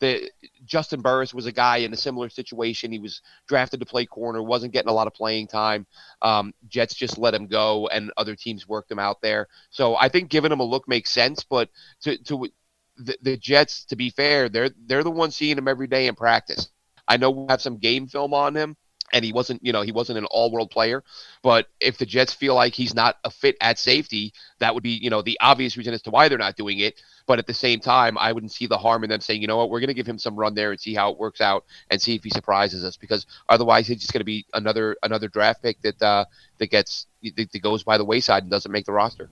the 0.00 0.30
Juston 0.66 1.02
Burris 1.02 1.34
was 1.34 1.46
a 1.46 1.52
guy 1.52 1.78
in 1.78 1.92
a 1.92 1.96
similar 1.96 2.28
situation. 2.28 2.92
He 2.92 2.98
was 2.98 3.22
drafted 3.46 3.80
to 3.80 3.86
play 3.86 4.06
corner, 4.06 4.42
wasn't 4.42 4.72
getting 4.72 4.90
a 4.90 4.94
lot 4.94 5.06
of 5.06 5.14
playing 5.14 5.48
time. 5.48 5.86
Um, 6.22 6.54
Jets 6.68 6.94
just 6.94 7.18
let 7.18 7.34
him 7.34 7.46
go, 7.46 7.88
and 7.88 8.12
other 8.16 8.36
teams 8.36 8.68
worked 8.68 8.90
him 8.90 8.98
out 8.98 9.20
there. 9.20 9.48
So 9.70 9.96
I 9.96 10.08
think 10.08 10.30
giving 10.30 10.52
him 10.52 10.60
a 10.60 10.64
look 10.64 10.88
makes 10.88 11.12
sense. 11.12 11.44
But 11.44 11.68
to 12.02 12.16
to 12.24 12.48
the, 12.96 13.16
the 13.22 13.36
Jets, 13.36 13.84
to 13.86 13.96
be 13.96 14.10
fair, 14.10 14.48
they're 14.48 14.70
they're 14.86 15.04
the 15.04 15.10
ones 15.10 15.36
seeing 15.36 15.58
him 15.58 15.68
every 15.68 15.86
day 15.86 16.06
in 16.06 16.14
practice. 16.14 16.68
I 17.06 17.16
know 17.16 17.30
we 17.30 17.46
have 17.48 17.62
some 17.62 17.78
game 17.78 18.06
film 18.06 18.34
on 18.34 18.54
him, 18.54 18.76
and 19.12 19.24
he 19.24 19.32
wasn't, 19.32 19.64
you 19.64 19.72
know, 19.72 19.82
he 19.82 19.92
wasn't 19.92 20.18
an 20.18 20.26
all-world 20.26 20.70
player. 20.70 21.02
But 21.42 21.66
if 21.80 21.98
the 21.98 22.06
Jets 22.06 22.32
feel 22.32 22.54
like 22.54 22.74
he's 22.74 22.94
not 22.94 23.16
a 23.24 23.30
fit 23.30 23.56
at 23.60 23.78
safety, 23.78 24.32
that 24.58 24.74
would 24.74 24.82
be, 24.82 24.90
you 24.90 25.10
know, 25.10 25.22
the 25.22 25.38
obvious 25.40 25.76
reason 25.76 25.94
as 25.94 26.02
to 26.02 26.10
why 26.10 26.28
they're 26.28 26.38
not 26.38 26.56
doing 26.56 26.78
it. 26.80 27.00
But 27.26 27.38
at 27.38 27.46
the 27.46 27.54
same 27.54 27.80
time, 27.80 28.16
I 28.18 28.32
wouldn't 28.32 28.52
see 28.52 28.66
the 28.66 28.78
harm 28.78 29.04
in 29.04 29.10
them 29.10 29.20
saying, 29.20 29.40
you 29.40 29.48
know 29.48 29.56
what, 29.56 29.70
we're 29.70 29.80
going 29.80 29.88
to 29.88 29.94
give 29.94 30.06
him 30.06 30.18
some 30.18 30.36
run 30.36 30.54
there 30.54 30.70
and 30.70 30.80
see 30.80 30.94
how 30.94 31.10
it 31.10 31.18
works 31.18 31.40
out 31.40 31.64
and 31.90 32.00
see 32.00 32.14
if 32.14 32.24
he 32.24 32.30
surprises 32.30 32.84
us. 32.84 32.96
Because 32.96 33.26
otherwise, 33.48 33.86
he's 33.86 33.98
just 33.98 34.12
going 34.12 34.20
to 34.20 34.24
be 34.24 34.46
another 34.54 34.96
another 35.02 35.28
draft 35.28 35.62
pick 35.62 35.80
that 35.82 36.00
uh, 36.02 36.24
that 36.58 36.70
gets 36.70 37.06
that 37.22 37.62
goes 37.62 37.82
by 37.84 37.98
the 37.98 38.04
wayside 38.04 38.42
and 38.42 38.50
doesn't 38.50 38.72
make 38.72 38.86
the 38.86 38.92
roster. 38.92 39.28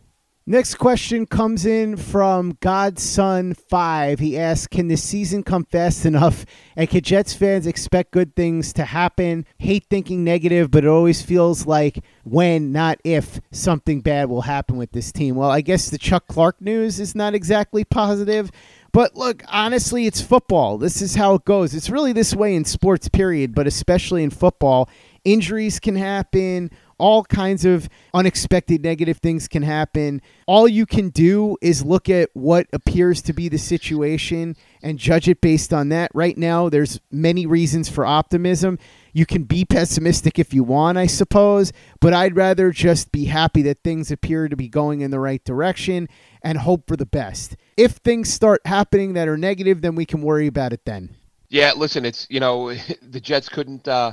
Next 0.49 0.77
question 0.77 1.27
comes 1.27 1.67
in 1.67 1.97
from 1.97 2.53
Godson5. 2.53 4.21
He 4.21 4.39
asks 4.39 4.69
Can 4.69 4.87
the 4.87 4.97
season 4.97 5.43
come 5.43 5.65
fast 5.65 6.07
enough? 6.07 6.47
And 6.77 6.89
can 6.89 7.01
Jets 7.01 7.35
fans 7.35 7.67
expect 7.67 8.13
good 8.13 8.37
things 8.37 8.73
to 8.75 8.85
happen? 8.85 9.45
Hate 9.59 9.87
thinking 9.91 10.23
negative, 10.23 10.71
but 10.71 10.85
it 10.85 10.89
always 10.89 11.21
feels 11.21 11.67
like 11.67 11.99
when, 12.23 12.71
not 12.71 13.01
if, 13.03 13.41
something 13.51 14.03
bad 14.03 14.29
will 14.29 14.43
happen 14.43 14.77
with 14.77 14.93
this 14.93 15.11
team. 15.11 15.35
Well, 15.35 15.51
I 15.51 15.63
guess 15.63 15.91
the 15.91 15.99
Chuck 15.99 16.29
Clark 16.29 16.61
news 16.61 17.01
is 17.01 17.17
not 17.17 17.35
exactly 17.35 17.83
positive. 17.83 18.53
But 18.93 19.17
look, 19.17 19.43
honestly, 19.49 20.07
it's 20.07 20.21
football. 20.21 20.79
This 20.79 21.03
is 21.03 21.17
how 21.17 21.35
it 21.35 21.45
goes. 21.45 21.75
It's 21.75 21.91
really 21.91 22.13
this 22.13 22.35
way 22.37 22.55
in 22.55 22.65
sports, 22.65 23.09
period, 23.09 23.53
but 23.53 23.67
especially 23.67 24.23
in 24.23 24.31
football. 24.31 24.89
Injuries 25.25 25.81
can 25.81 25.97
happen 25.97 26.71
all 26.99 27.25
kinds 27.25 27.65
of 27.65 27.89
unexpected 28.15 28.83
negative 28.83 29.19
things 29.19 29.49
can 29.49 29.63
happen. 29.63 30.23
All 30.47 30.67
you 30.67 30.87
can 30.87 31.11
do 31.11 31.57
is 31.61 31.85
look 31.85 32.09
at 32.09 32.31
what 32.33 32.67
appears 32.73 33.23
to 33.23 33.33
be 33.33 33.49
the 33.49 33.59
situation 33.59 34.57
and 34.83 34.99
judge 34.99 35.29
it 35.29 35.41
based 35.41 35.73
on 35.73 35.89
that. 35.91 36.11
Right 36.15 36.37
now, 36.37 36.69
there's 36.69 37.01
many 37.11 37.47
reasons 37.47 37.89
for 37.89 38.07
optimism. 38.07 38.79
You 39.13 39.27
can 39.27 39.45
be 39.45 39.65
pessimistic 39.65 40.39
if 40.39 40.53
you 40.53 40.63
want, 40.63 40.99
I 40.99 41.07
suppose, 41.07 41.73
but 42.01 42.13
I'd 42.13 42.37
rather 42.37 42.71
just 42.71 43.13
be 43.13 43.25
happy 43.25 43.63
that 43.63 43.83
things 43.83 44.11
appear 44.11 44.49
to 44.49 44.57
be 44.57 44.69
going 44.69 45.01
in 45.01 45.11
the 45.11 45.21
right 45.21 45.43
direction 45.45 46.09
and 46.43 46.59
hope 46.59 46.87
for 46.87 46.97
the 46.97 47.07
best. 47.07 47.57
If 47.77 47.93
things 47.93 48.33
start 48.33 48.61
happening 48.65 49.15
that 49.15 49.29
are 49.29 49.39
negative, 49.39 49.81
then 49.81 49.95
we 49.95 50.07
can 50.07 50.23
worry 50.23 50.47
about 50.47 50.73
it 50.73 50.85
then. 50.85 51.17
Yeah, 51.49 51.73
listen, 51.77 52.05
it's 52.05 52.27
you 52.29 52.41
know 52.41 52.75
the 53.03 53.21
Jets 53.21 53.49
couldn't 53.49 53.87
uh, 53.87 54.13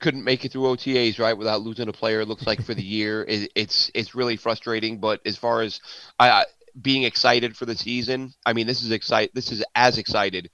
couldn't 0.00 0.24
make 0.24 0.44
it 0.44 0.52
through 0.52 0.62
OTAs 0.62 1.18
right 1.18 1.36
without 1.36 1.62
losing 1.62 1.88
a 1.88 1.92
player. 1.92 2.20
It 2.20 2.28
looks 2.28 2.46
like 2.46 2.62
for 2.62 2.74
the 2.74 2.82
year, 2.84 3.24
it, 3.28 3.50
it's 3.54 3.90
it's 3.94 4.14
really 4.14 4.36
frustrating. 4.36 4.98
But 4.98 5.20
as 5.24 5.36
far 5.36 5.62
as 5.62 5.80
I, 6.18 6.44
being 6.80 7.04
excited 7.04 7.56
for 7.56 7.66
the 7.66 7.76
season, 7.76 8.32
I 8.44 8.52
mean, 8.52 8.66
this 8.66 8.82
is 8.82 8.90
excite. 8.90 9.34
This 9.34 9.52
is 9.52 9.64
as 9.74 9.98
excited 9.98 10.50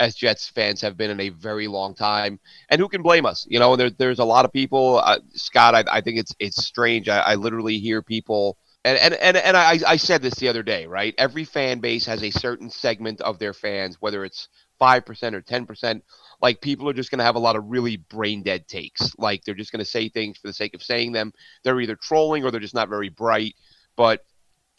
as 0.00 0.14
Jets 0.14 0.48
fans 0.48 0.80
have 0.80 0.96
been 0.96 1.10
in 1.10 1.20
a 1.20 1.28
very 1.28 1.68
long 1.68 1.94
time. 1.94 2.40
And 2.68 2.80
who 2.80 2.88
can 2.88 3.02
blame 3.02 3.26
us? 3.26 3.46
You 3.48 3.58
know, 3.58 3.76
there, 3.76 3.90
there's 3.90 4.18
a 4.18 4.24
lot 4.24 4.44
of 4.44 4.52
people. 4.52 4.98
Uh, 4.98 5.18
Scott, 5.34 5.74
I, 5.74 5.84
I, 5.90 6.00
think 6.00 6.18
it's 6.18 6.34
it's 6.38 6.64
strange. 6.64 7.08
I, 7.08 7.18
I 7.20 7.34
literally 7.36 7.78
hear 7.78 8.02
people. 8.02 8.56
And, 8.84 8.98
and, 8.98 9.14
and, 9.14 9.36
and 9.38 9.56
I, 9.56 9.78
I 9.86 9.96
said 9.96 10.20
this 10.20 10.34
the 10.34 10.48
other 10.48 10.62
day, 10.62 10.86
right? 10.86 11.14
Every 11.16 11.44
fan 11.44 11.80
base 11.80 12.04
has 12.04 12.22
a 12.22 12.30
certain 12.30 12.68
segment 12.68 13.22
of 13.22 13.38
their 13.38 13.54
fans, 13.54 13.96
whether 14.00 14.26
it's 14.26 14.48
5% 14.80 15.34
or 15.34 15.42
10%, 15.42 16.02
like 16.42 16.60
people 16.60 16.88
are 16.88 16.94
just 16.94 17.10
going 17.10 17.18
to 17.18 17.24
have 17.24 17.36
a 17.36 17.40
lot 17.40 17.56
of 17.56 17.64
really 17.66 17.96
brain 17.96 18.42
dead 18.42 18.66
takes. 18.68 19.14
Like 19.18 19.44
they're 19.44 19.54
just 19.54 19.72
going 19.72 19.84
to 19.84 19.90
say 19.90 20.08
things 20.08 20.38
for 20.38 20.46
the 20.46 20.52
sake 20.52 20.74
of 20.74 20.82
saying 20.82 21.12
them. 21.12 21.32
They're 21.62 21.80
either 21.80 21.96
trolling 21.96 22.44
or 22.44 22.50
they're 22.50 22.60
just 22.60 22.74
not 22.74 22.88
very 22.88 23.08
bright. 23.08 23.54
But 23.96 24.24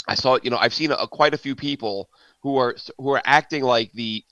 I 0.08 0.16
saw, 0.16 0.38
you 0.42 0.50
know, 0.50 0.58
I've 0.58 0.74
seen 0.74 0.92
a, 0.92 1.08
quite 1.08 1.34
a 1.34 1.38
few 1.38 1.56
people 1.56 2.10
who 2.42 2.58
are 2.58 2.76
who 2.98 3.12
are 3.12 3.22
acting 3.26 3.64
like 3.64 3.92
the 3.94 4.24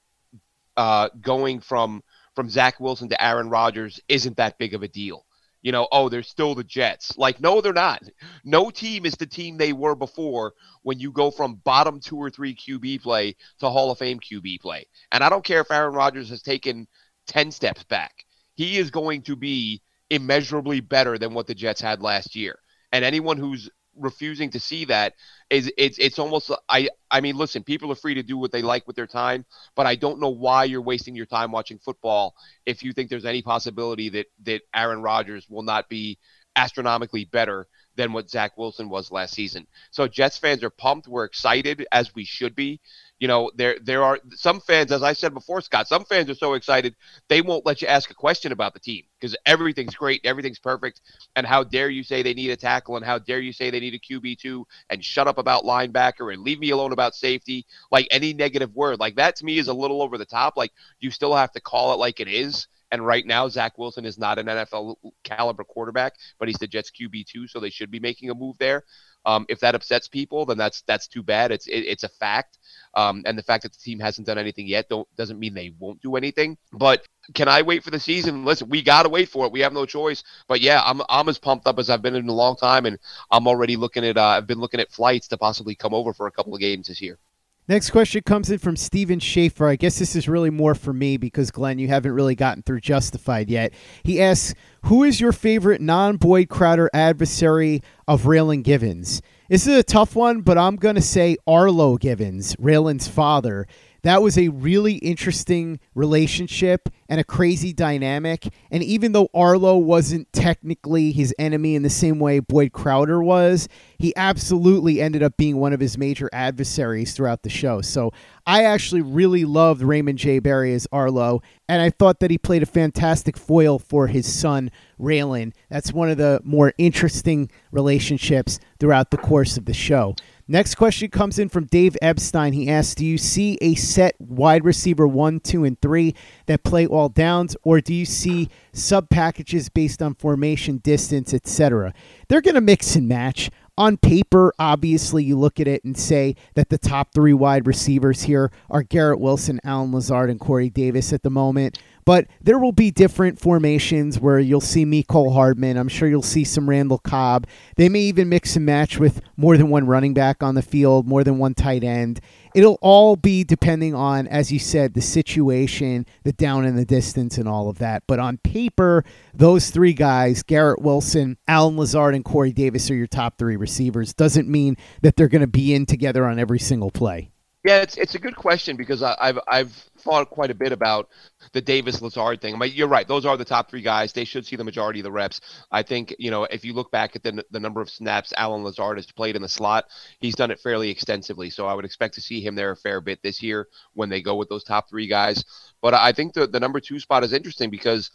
uh, 0.77 1.09
going 1.21 1.59
from 1.59 2.03
from 2.35 2.49
Zach 2.49 2.79
Wilson 2.79 3.09
to 3.09 3.23
Aaron 3.23 3.49
Rodgers 3.49 3.99
isn't 4.07 4.37
that 4.37 4.57
big 4.57 4.73
of 4.73 4.83
a 4.83 4.87
deal 4.87 5.22
you 5.63 5.71
know, 5.71 5.87
oh, 5.91 6.09
they're 6.09 6.21
still 6.21 6.53
the 6.53 6.63
Jets. 6.63 7.17
Like, 7.17 7.39
no, 7.39 7.61
they're 7.61 7.73
not. 7.73 8.03
No 8.43 8.69
team 8.69 9.05
is 9.05 9.15
the 9.15 9.25
team 9.25 9.57
they 9.57 9.73
were 9.73 9.95
before 9.95 10.53
when 10.83 10.99
you 10.99 11.11
go 11.11 11.31
from 11.31 11.55
bottom 11.63 11.99
two 11.99 12.17
or 12.17 12.29
three 12.29 12.53
QB 12.53 13.01
play 13.01 13.35
to 13.59 13.69
Hall 13.69 13.89
of 13.89 13.97
Fame 13.97 14.19
QB 14.19 14.59
play. 14.59 14.85
And 15.11 15.23
I 15.23 15.29
don't 15.29 15.43
care 15.43 15.61
if 15.61 15.71
Aaron 15.71 15.95
Rodgers 15.95 16.29
has 16.29 16.41
taken 16.41 16.87
10 17.27 17.51
steps 17.51 17.83
back, 17.85 18.25
he 18.55 18.77
is 18.77 18.91
going 18.91 19.21
to 19.23 19.37
be 19.37 19.81
immeasurably 20.09 20.81
better 20.81 21.17
than 21.17 21.33
what 21.33 21.47
the 21.47 21.55
Jets 21.55 21.81
had 21.81 22.01
last 22.01 22.35
year. 22.35 22.59
And 22.91 23.05
anyone 23.05 23.37
who's 23.37 23.69
refusing 23.95 24.49
to 24.51 24.59
see 24.59 24.85
that 24.85 25.13
is 25.49 25.71
it's 25.77 25.97
it's 25.99 26.19
almost 26.19 26.51
I 26.69 26.89
I 27.11 27.21
mean 27.21 27.37
listen 27.37 27.63
people 27.63 27.91
are 27.91 27.95
free 27.95 28.15
to 28.15 28.23
do 28.23 28.37
what 28.37 28.51
they 28.51 28.61
like 28.61 28.87
with 28.87 28.95
their 28.95 29.07
time 29.07 29.45
but 29.75 29.85
I 29.85 29.95
don't 29.95 30.19
know 30.19 30.29
why 30.29 30.63
you're 30.63 30.81
wasting 30.81 31.15
your 31.15 31.25
time 31.25 31.51
watching 31.51 31.77
football 31.77 32.35
if 32.65 32.83
you 32.83 32.93
think 32.93 33.09
there's 33.09 33.25
any 33.25 33.41
possibility 33.41 34.09
that 34.09 34.27
that 34.45 34.61
Aaron 34.73 35.01
Rodgers 35.01 35.47
will 35.49 35.63
not 35.63 35.89
be 35.89 36.17
astronomically 36.55 37.25
better 37.25 37.67
than 37.95 38.13
what 38.13 38.29
Zach 38.29 38.57
Wilson 38.57 38.89
was 38.89 39.11
last 39.11 39.33
season. 39.33 39.67
So 39.91 40.07
Jets 40.07 40.37
fans 40.37 40.63
are 40.63 40.69
pumped. 40.69 41.07
We're 41.07 41.25
excited 41.25 41.85
as 41.91 42.13
we 42.15 42.25
should 42.25 42.55
be 42.55 42.79
you 43.19 43.27
know, 43.27 43.51
there 43.55 43.77
there 43.81 44.03
are 44.03 44.19
some 44.31 44.59
fans, 44.59 44.91
as 44.91 45.03
I 45.03 45.13
said 45.13 45.33
before, 45.33 45.61
Scott. 45.61 45.87
Some 45.87 46.03
fans 46.05 46.29
are 46.29 46.35
so 46.35 46.53
excited 46.53 46.95
they 47.29 47.41
won't 47.41 47.65
let 47.65 47.81
you 47.81 47.87
ask 47.87 48.09
a 48.11 48.15
question 48.15 48.51
about 48.51 48.73
the 48.73 48.79
team 48.79 49.03
because 49.19 49.35
everything's 49.45 49.95
great, 49.95 50.21
everything's 50.25 50.59
perfect. 50.59 51.01
And 51.35 51.45
how 51.45 51.63
dare 51.63 51.89
you 51.89 52.03
say 52.03 52.21
they 52.21 52.33
need 52.33 52.49
a 52.49 52.57
tackle, 52.57 52.97
and 52.97 53.05
how 53.05 53.19
dare 53.19 53.39
you 53.39 53.53
say 53.53 53.69
they 53.69 53.79
need 53.79 53.93
a 53.93 53.99
QB 53.99 54.37
two, 54.39 54.67
and 54.89 55.03
shut 55.03 55.27
up 55.27 55.37
about 55.37 55.63
linebacker 55.63 56.33
and 56.33 56.43
leave 56.43 56.59
me 56.59 56.71
alone 56.71 56.91
about 56.91 57.15
safety. 57.15 57.65
Like 57.91 58.07
any 58.11 58.33
negative 58.33 58.75
word, 58.75 58.99
like 58.99 59.15
that 59.15 59.35
to 59.37 59.45
me 59.45 59.57
is 59.57 59.67
a 59.67 59.73
little 59.73 60.01
over 60.01 60.17
the 60.17 60.25
top. 60.25 60.57
Like 60.57 60.71
you 60.99 61.11
still 61.11 61.35
have 61.35 61.51
to 61.53 61.61
call 61.61 61.93
it 61.93 61.99
like 61.99 62.19
it 62.19 62.27
is. 62.27 62.67
And 62.93 63.03
right 63.03 63.25
now, 63.25 63.49
Zach 63.49 63.79
Wilson 63.79 64.05
is 64.05 64.19
not 64.19 64.37
an 64.37 64.45
NFL 64.45 64.97
caliber 65.23 65.63
quarterback, 65.63 66.13
but 66.37 66.47
he's 66.47 66.59
the 66.59 66.67
Jets 66.67 66.91
QB 66.91 67.25
two, 67.25 67.47
so 67.47 67.59
they 67.59 67.71
should 67.71 67.89
be 67.89 67.99
making 67.99 68.29
a 68.29 68.35
move 68.35 68.55
there. 68.59 68.83
Um, 69.25 69.47
if 69.49 69.59
that 69.61 69.73
upsets 69.73 70.07
people, 70.07 70.45
then 70.45 70.59
that's 70.59 70.83
that's 70.83 71.07
too 71.07 71.23
bad. 71.23 71.51
It's 71.51 71.65
it, 71.65 71.79
it's 71.79 72.03
a 72.03 72.09
fact, 72.09 72.59
um, 72.93 73.23
and 73.25 73.35
the 73.35 73.41
fact 73.41 73.63
that 73.63 73.73
the 73.73 73.79
team 73.79 73.99
hasn't 73.99 74.27
done 74.27 74.37
anything 74.37 74.67
yet 74.67 74.89
don't 74.89 75.07
doesn't 75.15 75.39
mean 75.39 75.55
they 75.55 75.73
won't 75.79 76.03
do 76.03 76.15
anything. 76.17 76.55
But 76.71 77.07
can 77.33 77.47
I 77.47 77.63
wait 77.63 77.83
for 77.83 77.89
the 77.89 77.99
season? 77.99 78.45
Listen, 78.45 78.69
we 78.69 78.83
got 78.83 79.03
to 79.03 79.09
wait 79.09 79.27
for 79.27 79.47
it. 79.47 79.51
We 79.51 79.61
have 79.61 79.73
no 79.73 79.87
choice. 79.87 80.23
But 80.47 80.61
yeah, 80.61 80.83
I'm 80.85 81.01
I'm 81.09 81.27
as 81.29 81.39
pumped 81.39 81.65
up 81.65 81.79
as 81.79 81.89
I've 81.89 82.03
been 82.03 82.15
in 82.15 82.29
a 82.29 82.33
long 82.33 82.57
time, 82.57 82.85
and 82.85 82.99
I'm 83.31 83.47
already 83.47 83.75
looking 83.75 84.05
at 84.05 84.17
uh, 84.17 84.23
I've 84.23 84.45
been 84.45 84.59
looking 84.59 84.79
at 84.79 84.91
flights 84.91 85.29
to 85.29 85.37
possibly 85.39 85.73
come 85.73 85.95
over 85.95 86.13
for 86.13 86.27
a 86.27 86.31
couple 86.31 86.53
of 86.53 86.59
games 86.59 86.89
this 86.89 87.01
year. 87.01 87.17
Next 87.65 87.91
question 87.91 88.21
comes 88.23 88.51
in 88.51 88.59
from 88.59 88.75
Steven 88.75 89.19
Schaefer. 89.19 89.67
I 89.67 89.77
guess 89.77 89.97
this 89.97 90.17
is 90.17 90.27
really 90.27 90.49
more 90.49 90.75
for 90.75 90.91
me 90.91 91.15
because, 91.15 91.49
Glenn, 91.49 91.79
you 91.79 91.87
haven't 91.87 92.11
really 92.11 92.35
gotten 92.35 92.61
through 92.61 92.81
Justified 92.81 93.49
yet. 93.49 93.73
He 94.03 94.21
asks, 94.21 94.53
Who 94.83 95.03
is 95.03 95.21
your 95.21 95.31
favorite 95.31 95.79
non 95.79 96.17
Boyd 96.17 96.49
Crowder 96.49 96.89
adversary 96.93 97.81
of 98.05 98.23
Raylan 98.23 98.63
Givens? 98.63 99.21
This 99.47 99.65
is 99.65 99.77
a 99.77 99.83
tough 99.83 100.13
one, 100.13 100.41
but 100.41 100.57
I'm 100.57 100.75
going 100.75 100.95
to 100.95 101.01
say 101.01 101.37
Arlo 101.47 101.97
Givens, 101.97 102.53
Raylan's 102.57 103.07
father 103.07 103.65
that 104.03 104.21
was 104.21 104.37
a 104.37 104.49
really 104.49 104.95
interesting 104.95 105.79
relationship 105.95 106.89
and 107.09 107.19
a 107.19 107.23
crazy 107.23 107.73
dynamic. 107.73 108.47
And 108.69 108.83
even 108.83 109.11
though 109.13 109.29
Arlo 109.33 109.77
wasn't 109.77 110.31
technically 110.33 111.11
his 111.11 111.33
enemy 111.39 111.75
in 111.75 111.83
the 111.83 111.89
same 111.89 112.19
way 112.19 112.39
Boyd 112.39 112.73
Crowder 112.73 113.23
was, 113.23 113.67
he 113.97 114.13
absolutely 114.15 115.01
ended 115.01 115.23
up 115.23 115.37
being 115.37 115.57
one 115.57 115.73
of 115.73 115.79
his 115.79 115.97
major 115.97 116.29
adversaries 116.33 117.13
throughout 117.13 117.43
the 117.43 117.49
show. 117.49 117.81
So 117.81 118.11
I 118.45 118.63
actually 118.63 119.01
really 119.01 119.45
loved 119.45 119.81
Raymond 119.81 120.19
J. 120.19 120.39
Barry 120.39 120.73
as 120.73 120.87
Arlo, 120.91 121.41
and 121.69 121.81
I 121.81 121.89
thought 121.89 122.19
that 122.19 122.31
he 122.31 122.37
played 122.37 122.63
a 122.63 122.65
fantastic 122.65 123.37
foil 123.37 123.79
for 123.79 124.07
his 124.07 124.31
son, 124.31 124.69
Raylan. 124.99 125.53
That's 125.69 125.93
one 125.93 126.09
of 126.09 126.17
the 126.17 126.41
more 126.43 126.73
interesting 126.77 127.49
relationships 127.71 128.59
throughout 128.79 129.11
the 129.11 129.17
course 129.17 129.55
of 129.55 129.65
the 129.65 129.73
show. 129.73 130.15
Next 130.45 130.75
question 130.75 131.09
comes 131.09 131.39
in 131.39 131.47
from 131.47 131.65
Dave 131.65 131.95
Epstein. 132.01 132.51
He 132.51 132.69
asks, 132.69 132.95
"Do 132.95 133.05
you 133.05 133.17
see 133.17 133.57
a 133.61 133.75
set 133.75 134.15
wide 134.19 134.65
receiver 134.65 135.07
one, 135.07 135.39
two, 135.39 135.63
and 135.63 135.79
three 135.79 136.13
that 136.47 136.63
play 136.63 136.85
all 136.85 137.07
downs, 137.07 137.55
or 137.63 137.79
do 137.79 137.93
you 137.93 138.03
see 138.03 138.49
sub 138.73 139.09
packages 139.09 139.69
based 139.69 140.01
on 140.01 140.15
formation, 140.15 140.79
distance, 140.83 141.33
etc.?" 141.33 141.93
They're 142.27 142.41
going 142.41 142.55
to 142.55 142.61
mix 142.61 142.95
and 142.97 143.07
match 143.07 143.51
on 143.77 143.97
paper, 143.97 144.53
obviously, 144.59 145.23
you 145.23 145.37
look 145.37 145.59
at 145.59 145.67
it 145.67 145.83
and 145.83 145.97
say 145.97 146.35
that 146.53 146.69
the 146.69 146.77
top 146.77 147.13
three 147.13 147.33
wide 147.33 147.65
receivers 147.65 148.23
here 148.23 148.51
are 148.69 148.83
Garrett 148.83 149.19
Wilson, 149.19 149.59
Allen 149.63 149.91
Lazard, 149.91 150.29
and 150.29 150.39
Corey 150.39 150.69
Davis 150.69 151.11
at 151.11 151.23
the 151.23 151.29
moment. 151.29 151.79
But 152.05 152.27
there 152.41 152.59
will 152.59 152.71
be 152.73 152.91
different 152.91 153.39
formations 153.39 154.19
where 154.19 154.39
you'll 154.39 154.61
see 154.61 154.85
Mecole 154.85 155.33
Hardman. 155.33 155.77
I'm 155.77 155.87
sure 155.87 156.07
you'll 156.07 156.21
see 156.21 156.43
some 156.43 156.69
Randall 156.69 156.97
Cobb. 156.99 157.47
They 157.77 157.89
may 157.89 158.01
even 158.01 158.29
mix 158.29 158.55
and 158.55 158.65
match 158.65 158.99
with 158.99 159.21
more 159.37 159.57
than 159.57 159.69
one 159.69 159.87
running 159.87 160.13
back 160.13 160.43
on 160.43 160.55
the 160.55 160.61
field, 160.61 161.07
more 161.07 161.23
than 161.23 161.37
one 161.37 161.53
tight 161.53 161.83
end. 161.83 162.19
It'll 162.55 162.77
all 162.81 163.15
be 163.15 163.43
depending 163.43 163.95
on, 163.95 164.27
as 164.27 164.51
you 164.51 164.59
said, 164.59 164.93
the 164.93 165.01
situation, 165.01 166.05
the 166.23 166.33
down 166.33 166.65
and 166.65 166.77
the 166.77 166.85
distance, 166.85 167.37
and 167.37 167.47
all 167.47 167.69
of 167.69 167.79
that. 167.79 168.03
But 168.07 168.19
on 168.19 168.37
paper, 168.37 169.03
those 169.33 169.69
three 169.71 169.93
guys, 169.93 170.43
Garrett 170.43 170.81
Wilson, 170.81 171.37
Allen 171.47 171.77
Lazard, 171.77 172.15
and 172.15 172.23
Corey 172.23 172.53
Davis, 172.53 172.89
are 172.91 172.95
your 172.95 173.07
top 173.07 173.37
three 173.37 173.55
receivers. 173.55 174.13
Doesn't 174.13 174.47
mean 174.47 174.77
that 175.01 175.15
they're 175.15 175.27
going 175.27 175.41
to 175.41 175.47
be 175.47 175.73
in 175.73 175.85
together 175.85 176.25
on 176.25 176.39
every 176.39 176.59
single 176.59 176.91
play. 176.91 177.32
Yeah, 177.63 177.81
it's 177.81 177.95
it's 177.95 178.13
a 178.13 178.19
good 178.19 178.35
question 178.35 178.75
because 178.75 179.01
I, 179.01 179.15
I've 179.21 179.39
I've 179.47 179.71
thought 179.99 180.29
quite 180.29 180.51
a 180.51 180.53
bit 180.53 180.73
about 180.73 181.07
the 181.53 181.61
Davis 181.61 182.01
Lazard 182.01 182.41
thing. 182.41 182.53
I 182.53 182.57
mean, 182.57 182.73
you're 182.73 182.89
right; 182.89 183.07
those 183.07 183.25
are 183.25 183.37
the 183.37 183.45
top 183.45 183.69
three 183.69 183.81
guys. 183.81 184.11
They 184.11 184.25
should 184.25 184.45
see 184.45 184.57
the 184.57 184.65
majority 184.65 184.99
of 184.99 185.05
the 185.05 185.13
reps. 185.13 185.39
I 185.71 185.81
think 185.81 186.13
you 186.19 186.29
know 186.29 186.43
if 186.43 186.65
you 186.65 186.73
look 186.73 186.91
back 186.91 187.15
at 187.15 187.23
the 187.23 187.41
the 187.51 187.61
number 187.61 187.79
of 187.79 187.89
snaps 187.89 188.33
Allen 188.35 188.63
Lazard 188.65 188.97
has 188.97 189.09
played 189.09 189.37
in 189.37 189.41
the 189.41 189.47
slot, 189.47 189.85
he's 190.19 190.35
done 190.35 190.51
it 190.51 190.59
fairly 190.59 190.89
extensively. 190.89 191.49
So 191.49 191.65
I 191.65 191.73
would 191.73 191.85
expect 191.85 192.15
to 192.15 192.21
see 192.21 192.41
him 192.45 192.55
there 192.55 192.71
a 192.71 192.75
fair 192.75 192.99
bit 192.99 193.21
this 193.23 193.41
year 193.41 193.69
when 193.93 194.09
they 194.09 194.21
go 194.21 194.35
with 194.35 194.49
those 194.49 194.65
top 194.65 194.89
three 194.89 195.07
guys. 195.07 195.41
But 195.81 195.93
I 195.93 196.11
think 196.11 196.33
the 196.33 196.47
the 196.47 196.59
number 196.59 196.81
two 196.81 196.99
spot 196.99 197.23
is 197.23 197.31
interesting 197.31 197.69
because 197.69 198.11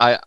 I 0.00 0.18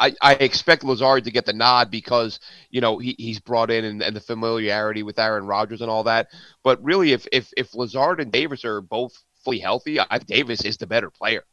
I, 0.00 0.14
I 0.22 0.34
expect 0.34 0.82
Lazard 0.82 1.24
to 1.24 1.30
get 1.30 1.44
the 1.44 1.52
nod 1.52 1.90
because 1.90 2.40
you 2.70 2.80
know 2.80 2.98
he, 2.98 3.14
he's 3.18 3.38
brought 3.38 3.70
in 3.70 3.84
and, 3.84 4.02
and, 4.02 4.16
the 4.16 4.20
familiarity 4.20 5.02
with 5.02 5.18
Aaron 5.18 5.46
Rodgers 5.46 5.82
and 5.82 5.90
all 5.90 6.04
that. 6.04 6.28
But 6.64 6.82
really, 6.82 7.12
if 7.12 7.28
if 7.30 7.52
if 7.56 7.74
Lazard 7.74 8.20
and 8.20 8.32
Davis 8.32 8.64
are 8.64 8.80
both 8.80 9.12
fully 9.44 9.58
healthy, 9.58 10.00
I 10.00 10.06
think 10.18 10.26
Davis 10.26 10.64
is 10.64 10.78
the 10.78 10.86
better 10.86 11.10
player. 11.10 11.44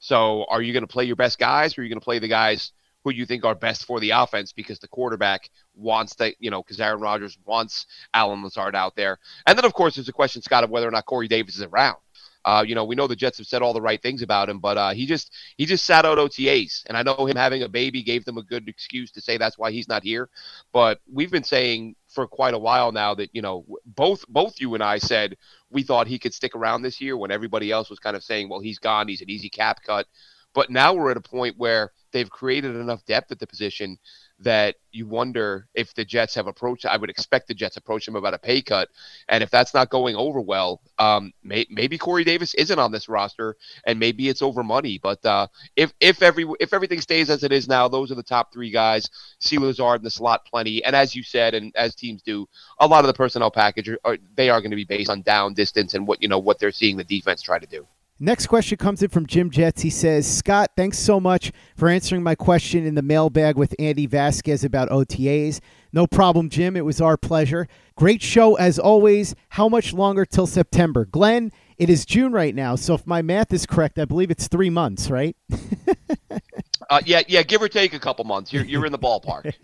So, 0.00 0.44
are 0.48 0.60
you 0.60 0.72
going 0.72 0.82
to 0.82 0.92
play 0.92 1.04
your 1.04 1.16
best 1.16 1.38
guys, 1.38 1.78
or 1.78 1.80
are 1.80 1.84
you 1.84 1.90
going 1.90 2.00
to 2.00 2.04
play 2.04 2.18
the 2.18 2.28
guys 2.28 2.72
who 3.04 3.12
you 3.12 3.26
think 3.26 3.44
are 3.44 3.54
best 3.54 3.84
for 3.84 4.00
the 4.00 4.10
offense 4.10 4.52
because 4.52 4.78
the 4.78 4.88
quarterback 4.88 5.50
wants 5.74 6.14
that, 6.16 6.34
you 6.38 6.50
know, 6.50 6.62
because 6.62 6.80
Aaron 6.80 7.00
Rodgers 7.00 7.36
wants 7.44 7.86
Allen 8.14 8.42
Lazard 8.42 8.76
out 8.76 8.94
there. 8.96 9.18
And 9.46 9.58
then, 9.58 9.64
of 9.64 9.74
course, 9.74 9.96
there's 9.96 10.08
a 10.08 10.12
question, 10.12 10.42
Scott, 10.42 10.64
of 10.64 10.70
whether 10.70 10.86
or 10.86 10.92
not 10.92 11.06
Corey 11.06 11.28
Davis 11.28 11.56
is 11.56 11.62
around. 11.62 11.96
Uh, 12.44 12.64
you 12.66 12.74
know, 12.74 12.84
we 12.84 12.94
know 12.94 13.06
the 13.06 13.16
Jets 13.16 13.38
have 13.38 13.46
said 13.46 13.62
all 13.62 13.72
the 13.72 13.80
right 13.80 14.02
things 14.02 14.22
about 14.22 14.48
him, 14.48 14.58
but 14.58 14.76
uh, 14.76 14.90
he 14.90 15.06
just 15.06 15.32
he 15.56 15.66
just 15.66 15.84
sat 15.84 16.04
out 16.04 16.18
OTAs, 16.18 16.84
and 16.86 16.96
I 16.96 17.02
know 17.02 17.26
him 17.26 17.36
having 17.36 17.62
a 17.62 17.68
baby 17.68 18.02
gave 18.02 18.24
them 18.24 18.38
a 18.38 18.42
good 18.42 18.68
excuse 18.68 19.10
to 19.12 19.20
say 19.20 19.36
that's 19.36 19.58
why 19.58 19.70
he's 19.70 19.88
not 19.88 20.02
here. 20.02 20.28
But 20.72 21.00
we've 21.10 21.30
been 21.30 21.44
saying 21.44 21.94
for 22.08 22.26
quite 22.26 22.54
a 22.54 22.58
while 22.58 22.92
now 22.92 23.14
that 23.14 23.30
you 23.32 23.42
know 23.42 23.64
both 23.86 24.24
both 24.28 24.60
you 24.60 24.74
and 24.74 24.82
I 24.82 24.98
said 24.98 25.36
we 25.70 25.82
thought 25.82 26.06
he 26.06 26.18
could 26.18 26.34
stick 26.34 26.54
around 26.54 26.82
this 26.82 27.00
year 27.00 27.16
when 27.16 27.30
everybody 27.30 27.70
else 27.70 27.88
was 27.90 27.98
kind 27.98 28.16
of 28.16 28.22
saying, 28.22 28.48
well, 28.48 28.60
he's 28.60 28.78
gone, 28.78 29.08
he's 29.08 29.22
an 29.22 29.30
easy 29.30 29.48
cap 29.48 29.82
cut. 29.82 30.06
But 30.54 30.70
now 30.70 30.92
we're 30.92 31.10
at 31.10 31.16
a 31.16 31.22
point 31.22 31.56
where 31.56 31.92
they've 32.12 32.28
created 32.28 32.76
enough 32.76 33.04
depth 33.06 33.32
at 33.32 33.38
the 33.38 33.46
position 33.46 33.98
that 34.42 34.76
you 34.90 35.06
wonder 35.06 35.68
if 35.74 35.94
the 35.94 36.04
Jets 36.04 36.34
have 36.34 36.46
approached. 36.46 36.84
I 36.84 36.96
would 36.96 37.10
expect 37.10 37.48
the 37.48 37.54
Jets 37.54 37.76
approach 37.76 38.06
him 38.06 38.16
about 38.16 38.34
a 38.34 38.38
pay 38.38 38.60
cut, 38.62 38.88
and 39.28 39.42
if 39.42 39.50
that's 39.50 39.74
not 39.74 39.90
going 39.90 40.16
over 40.16 40.40
well, 40.40 40.80
um, 40.98 41.32
may, 41.42 41.66
maybe 41.70 41.98
Corey 41.98 42.24
Davis 42.24 42.54
isn't 42.54 42.78
on 42.78 42.92
this 42.92 43.08
roster, 43.08 43.56
and 43.86 43.98
maybe 43.98 44.28
it's 44.28 44.42
over 44.42 44.62
money. 44.62 44.98
But 45.02 45.24
uh, 45.24 45.46
if 45.76 45.92
if 46.00 46.22
every 46.22 46.46
if 46.60 46.72
everything 46.72 47.00
stays 47.00 47.30
as 47.30 47.42
it 47.42 47.52
is 47.52 47.68
now, 47.68 47.88
those 47.88 48.12
are 48.12 48.16
the 48.16 48.22
top 48.22 48.52
three 48.52 48.70
guys. 48.70 49.08
See 49.38 49.58
Lazard 49.58 50.00
in 50.00 50.04
the 50.04 50.10
slot, 50.10 50.44
plenty, 50.44 50.84
and 50.84 50.94
as 50.94 51.14
you 51.14 51.22
said, 51.22 51.54
and 51.54 51.74
as 51.76 51.94
teams 51.94 52.22
do, 52.22 52.48
a 52.78 52.86
lot 52.86 53.04
of 53.04 53.06
the 53.06 53.14
personnel 53.14 53.50
package 53.50 53.88
are, 53.88 53.98
are 54.04 54.18
they 54.34 54.50
are 54.50 54.60
going 54.60 54.70
to 54.70 54.76
be 54.76 54.84
based 54.84 55.10
on 55.10 55.22
down 55.22 55.54
distance 55.54 55.94
and 55.94 56.06
what 56.06 56.22
you 56.22 56.28
know 56.28 56.38
what 56.38 56.58
they're 56.58 56.72
seeing 56.72 56.96
the 56.96 57.04
defense 57.04 57.42
try 57.42 57.58
to 57.58 57.66
do. 57.66 57.86
Next 58.24 58.46
question 58.46 58.78
comes 58.78 59.02
in 59.02 59.08
from 59.08 59.26
Jim 59.26 59.50
Jets. 59.50 59.82
He 59.82 59.90
says, 59.90 60.32
Scott, 60.32 60.70
thanks 60.76 60.96
so 60.96 61.18
much 61.18 61.50
for 61.74 61.88
answering 61.88 62.22
my 62.22 62.36
question 62.36 62.86
in 62.86 62.94
the 62.94 63.02
mailbag 63.02 63.56
with 63.56 63.74
Andy 63.80 64.06
Vasquez 64.06 64.62
about 64.62 64.90
OTAs. 64.90 65.58
No 65.92 66.06
problem, 66.06 66.48
Jim. 66.48 66.76
It 66.76 66.84
was 66.84 67.00
our 67.00 67.16
pleasure. 67.16 67.66
Great 67.96 68.22
show 68.22 68.54
as 68.54 68.78
always. 68.78 69.34
How 69.48 69.68
much 69.68 69.92
longer 69.92 70.24
till 70.24 70.46
September? 70.46 71.04
Glenn, 71.04 71.50
it 71.78 71.90
is 71.90 72.06
June 72.06 72.30
right 72.30 72.54
now, 72.54 72.76
so 72.76 72.94
if 72.94 73.08
my 73.08 73.22
math 73.22 73.52
is 73.52 73.66
correct, 73.66 73.98
I 73.98 74.04
believe 74.04 74.30
it's 74.30 74.46
three 74.46 74.70
months, 74.70 75.10
right? 75.10 75.36
Uh, 76.92 77.00
yeah, 77.06 77.22
yeah, 77.26 77.42
give 77.42 77.62
or 77.62 77.70
take 77.70 77.94
a 77.94 77.98
couple 77.98 78.22
months. 78.22 78.52
You're, 78.52 78.66
you're 78.66 78.84
in 78.84 78.92
the 78.92 78.98
ballpark. 78.98 79.54